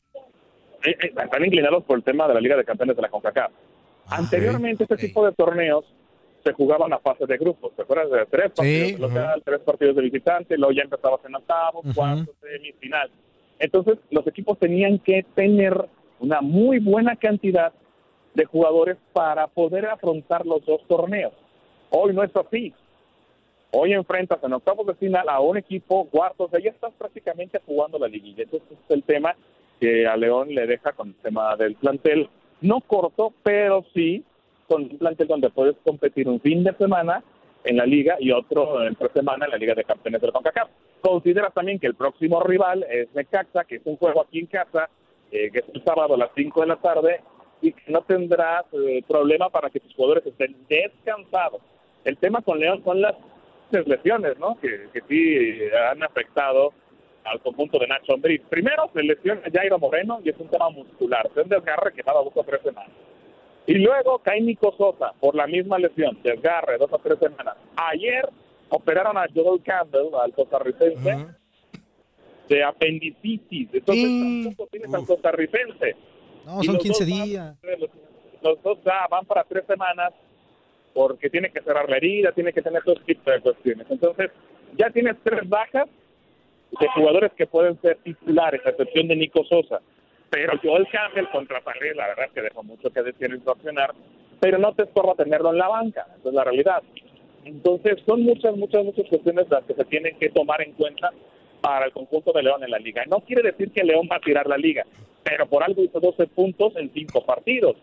Eh, 0.85 0.91
eh, 1.01 1.13
están 1.21 1.43
inclinados 1.43 1.83
por 1.83 1.97
el 1.97 2.03
tema 2.03 2.27
de 2.29 2.33
la 2.35 2.39
Liga 2.39 2.55
de 2.55 2.63
Campeones 2.63 2.95
de 2.95 3.01
la 3.01 3.09
CONCACAF. 3.09 3.51
Anteriormente 4.07 4.83
este 4.83 4.97
tipo 4.97 5.25
de 5.25 5.31
torneos 5.33 5.83
se 6.43 6.53
jugaban 6.53 6.93
a 6.93 6.99
fase 6.99 7.25
de 7.25 7.37
grupos. 7.37 7.75
¿Te 7.75 7.81
acuerdas 7.81 8.11
de 8.11 8.25
tres 8.27 8.51
partidos 8.55 8.91
de 8.91 8.97
local, 8.99 9.41
tres 9.43 9.59
partidos 9.61 9.95
de 9.95 10.01
visitante, 10.03 10.55
luego 10.57 10.71
ya 10.73 10.83
empezabas 10.83 11.19
en 11.25 11.33
octavos, 11.35 11.83
Ujú. 11.85 11.93
cuartos, 11.95 12.35
semifinal? 12.39 13.09
Entonces 13.59 13.97
los 14.09 14.25
equipos 14.27 14.59
tenían 14.59 14.99
que 14.99 15.25
tener 15.35 15.87
una 16.19 16.41
muy 16.41 16.79
buena 16.79 17.15
cantidad 17.15 17.73
de 18.33 18.45
jugadores 18.45 18.97
para 19.13 19.47
poder 19.47 19.85
afrontar 19.85 20.45
los 20.45 20.65
dos 20.65 20.81
torneos. 20.87 21.33
Hoy 21.89 22.13
no 22.13 22.23
es 22.23 22.35
así. 22.35 22.73
Hoy 23.71 23.93
enfrentas 23.93 24.43
en 24.43 24.53
octavos 24.53 24.87
de 24.87 24.95
final 24.95 25.27
a 25.27 25.39
un 25.39 25.57
equipo 25.57 26.07
cuartos, 26.09 26.49
ya 26.51 26.69
estás 26.69 26.93
prácticamente 26.97 27.59
jugando 27.65 27.99
la 27.99 28.07
liguilla. 28.07 28.43
Entonces 28.43 28.71
es 28.71 28.91
el 28.95 29.03
tema 29.03 29.35
que 29.79 30.07
a 30.07 30.15
León 30.15 30.49
le 30.53 30.65
deja 30.65 30.93
con 30.93 31.09
el 31.09 31.15
tema 31.15 31.55
del 31.57 31.75
plantel, 31.75 32.29
no 32.61 32.81
corto, 32.81 33.33
pero 33.43 33.83
sí 33.93 34.23
con 34.67 34.83
un 34.83 34.97
plantel 34.97 35.27
donde 35.27 35.49
puedes 35.49 35.75
competir 35.83 36.27
un 36.27 36.39
fin 36.39 36.63
de 36.63 36.73
semana 36.75 37.23
en 37.65 37.77
la 37.77 37.85
liga 37.85 38.15
y 38.19 38.31
otro 38.31 38.85
entre 38.85 39.09
semana 39.09 39.45
en 39.45 39.51
la 39.51 39.57
Liga 39.57 39.73
de 39.73 39.83
Campeones 39.83 40.21
del 40.21 40.31
CONCACAF. 40.31 40.69
Considera 41.01 41.49
también 41.49 41.79
que 41.79 41.87
el 41.87 41.95
próximo 41.95 42.41
rival 42.41 42.85
es 42.89 43.13
Necaxa, 43.13 43.63
que 43.65 43.77
es 43.77 43.81
un 43.85 43.97
juego 43.97 44.21
aquí 44.21 44.39
en 44.39 44.47
casa, 44.47 44.89
eh, 45.31 45.49
que 45.51 45.59
es 45.59 45.65
el 45.73 45.83
sábado 45.83 46.13
a 46.13 46.17
las 46.17 46.29
5 46.35 46.61
de 46.61 46.67
la 46.67 46.77
tarde, 46.77 47.21
y 47.61 47.71
que 47.73 47.91
no 47.91 48.01
tendrás 48.01 48.65
eh, 48.73 49.03
problema 49.07 49.49
para 49.49 49.69
que 49.69 49.79
tus 49.79 49.93
jugadores 49.95 50.25
estén 50.25 50.55
descansados. 50.69 51.61
El 52.03 52.17
tema 52.17 52.41
con 52.41 52.59
León 52.59 52.83
son 52.83 53.01
las 53.01 53.15
lesiones, 53.71 54.37
¿no? 54.39 54.57
Que, 54.59 54.87
que 54.93 55.01
sí 55.09 55.75
han 55.75 56.03
afectado 56.03 56.71
al 57.25 57.39
conjunto 57.41 57.79
de 57.79 57.87
Nacho 57.87 58.13
Ambriz. 58.13 58.41
Primero 58.49 58.89
se 58.93 59.01
lesiona 59.01 59.41
Jairo 59.51 59.79
Moreno 59.79 60.19
y 60.23 60.29
es 60.29 60.37
un 60.39 60.47
tema 60.47 60.69
muscular, 60.69 61.27
es 61.35 61.43
un 61.43 61.49
desgarre 61.49 61.91
que 61.93 62.03
va 62.03 62.13
a 62.13 62.21
o 62.21 62.43
tres 62.45 62.61
semanas. 62.61 62.91
Y 63.67 63.73
luego 63.75 64.19
cae 64.19 64.41
Nico 64.41 64.73
Sosa 64.77 65.13
por 65.19 65.35
la 65.35 65.47
misma 65.47 65.79
lesión, 65.79 66.17
desgarre, 66.23 66.77
dos 66.77 66.91
o 66.93 66.99
tres 66.99 67.17
semanas. 67.19 67.55
Ayer 67.75 68.27
operaron 68.69 69.17
a 69.17 69.25
Joel 69.33 69.61
Campbell, 69.63 70.13
al 70.21 70.33
costarricense, 70.33 71.27
de 72.47 72.63
apendicitis. 72.63 73.69
Entonces 73.73 74.05
tampoco 74.43 74.67
tienes 74.71 74.93
al 74.93 75.05
costarricense. 75.05 75.95
No, 76.45 76.61
Y 76.61 76.65
son 76.65 76.75
los 76.75 76.83
15 76.83 77.05
dos 77.05 77.17
van- 77.19 77.27
días. 77.27 77.55
Los, 77.63 77.89
los 78.43 78.61
dos 78.63 78.77
ya 78.85 79.07
van 79.09 79.25
para 79.25 79.43
tres 79.45 79.65
semanas 79.65 80.13
porque 80.93 81.29
tiene 81.29 81.49
que 81.49 81.61
cerrar 81.61 81.89
la 81.89 81.97
herida, 81.97 82.31
tiene 82.33 82.53
que 82.53 82.61
tener 82.61 82.83
todo 82.83 82.95
tipo 83.05 83.29
de 83.31 83.41
cuestiones. 83.41 83.87
Entonces, 83.89 84.31
ya 84.77 84.89
tienes 84.91 85.15
tres 85.23 85.47
bajas 85.49 85.87
de 86.79 86.87
jugadores 86.95 87.31
que 87.33 87.47
pueden 87.47 87.79
ser 87.81 87.97
titulares, 88.03 88.61
a 88.65 88.69
excepción 88.69 89.07
de 89.07 89.15
Nico 89.15 89.43
Sosa. 89.45 89.81
Pero 90.29 90.53
Joel 90.61 90.87
Campbell 90.91 91.29
contra 91.31 91.61
París, 91.61 91.95
la 91.95 92.07
verdad 92.07 92.25
es 92.25 92.31
que 92.31 92.41
dejó 92.41 92.63
mucho 92.63 92.89
que 92.89 93.03
decir 93.03 93.31
en 93.31 93.43
su 93.43 93.49
accionar, 93.49 93.93
pero 94.39 94.57
no 94.57 94.73
te 94.73 94.83
estorba 94.83 95.15
tenerlo 95.15 95.51
en 95.51 95.57
la 95.57 95.67
banca, 95.67 96.07
esa 96.19 96.29
es 96.29 96.35
la 96.35 96.43
realidad. 96.43 96.83
Entonces, 97.45 97.97
son 98.05 98.23
muchas, 98.23 98.55
muchas, 98.57 98.83
muchas 98.83 99.07
cuestiones 99.07 99.47
las 99.49 99.63
que 99.65 99.75
se 99.75 99.85
tienen 99.85 100.17
que 100.17 100.29
tomar 100.29 100.61
en 100.61 100.73
cuenta 100.73 101.11
para 101.61 101.85
el 101.85 101.91
conjunto 101.91 102.31
de 102.33 102.43
León 102.43 102.63
en 102.63 102.71
la 102.71 102.79
liga. 102.79 103.03
No 103.07 103.21
quiere 103.21 103.43
decir 103.43 103.71
que 103.71 103.83
León 103.83 104.09
va 104.11 104.17
a 104.17 104.19
tirar 104.19 104.47
la 104.47 104.57
liga, 104.57 104.83
pero 105.23 105.47
por 105.47 105.63
algo 105.63 105.83
hizo 105.83 105.99
12 105.99 106.27
puntos 106.27 106.75
en 106.75 106.91
5 106.91 107.25
partidos, 107.25 107.75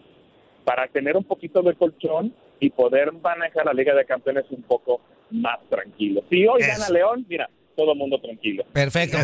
para 0.64 0.86
tener 0.88 1.16
un 1.16 1.24
poquito 1.24 1.62
de 1.62 1.74
colchón 1.74 2.34
y 2.60 2.70
poder 2.70 3.12
manejar 3.12 3.66
la 3.66 3.72
Liga 3.72 3.94
de 3.94 4.04
Campeones 4.04 4.44
un 4.50 4.62
poco 4.62 5.00
más 5.30 5.58
tranquilo. 5.68 6.22
Si 6.30 6.46
hoy 6.46 6.60
gana 6.60 6.88
León, 6.90 7.26
mira, 7.28 7.48
todo 7.82 7.92
el 7.92 7.98
mundo 7.98 8.20
tranquilo. 8.20 8.64
Perfecto. 8.72 9.18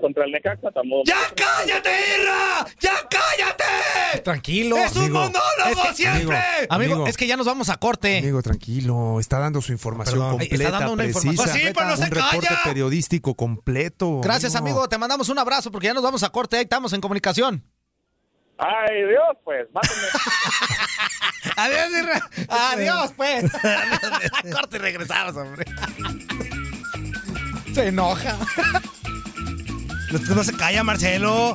Contra 0.00 0.24
el 0.24 0.32
Necaxa, 0.32 0.70
tampoco. 0.72 1.02
¡Ya 1.06 1.16
cállate, 1.36 1.90
Irra! 2.20 2.66
¡Ya 2.80 2.94
cállate! 3.08 4.20
Tranquilo. 4.22 4.76
¡Es 4.78 4.96
un 4.96 5.12
monólogo 5.12 5.40
Es 5.70 5.76
que- 5.88 5.94
siempre! 5.94 6.38
Amigo, 6.68 6.94
Amigo. 6.94 7.06
es 7.06 7.16
que 7.16 7.26
ya 7.26 7.36
nos 7.36 7.46
vamos 7.46 7.68
a 7.68 7.76
corte. 7.76 8.18
Amigo, 8.18 8.42
tranquilo. 8.42 9.20
Está 9.20 9.38
dando 9.38 9.60
su 9.62 9.72
información 9.72 10.14
Perdón. 10.18 10.30
completa, 10.38 10.54
Está 10.64 10.70
dando 10.78 10.92
una 10.94 11.02
precisa. 11.04 11.28
información 11.28 11.52
Pues 11.54 11.64
sí, 11.66 11.72
pero 11.74 11.86
no 11.88 11.96
se 11.96 12.04
un 12.04 12.10
reporte 12.10 12.46
calla. 12.48 12.60
periodístico 12.64 13.34
completo. 13.34 14.20
Gracias, 14.22 14.54
amigo. 14.56 14.88
Te 14.88 14.98
mandamos 14.98 15.28
un 15.28 15.38
abrazo 15.38 15.70
porque 15.70 15.86
ya 15.86 15.94
nos 15.94 16.02
vamos 16.02 16.22
a 16.22 16.30
corte. 16.30 16.56
Ahí 16.56 16.62
estamos 16.64 16.92
en 16.92 17.00
comunicación. 17.00 17.64
Ay, 18.58 18.96
Dios, 19.08 19.36
pues, 19.44 19.66
mátenme. 19.72 20.06
Adiós, 21.56 21.90
Irra. 21.98 22.20
Adiós, 22.48 23.12
pues. 23.16 23.44
corte 24.52 24.76
y 24.76 24.80
regresamos, 24.80 25.36
hombre. 25.36 25.64
Se 27.74 27.88
enoja. 27.88 28.36
No, 30.34 30.44
se 30.44 30.52
calla, 30.52 30.82
Marcelo. 30.82 31.54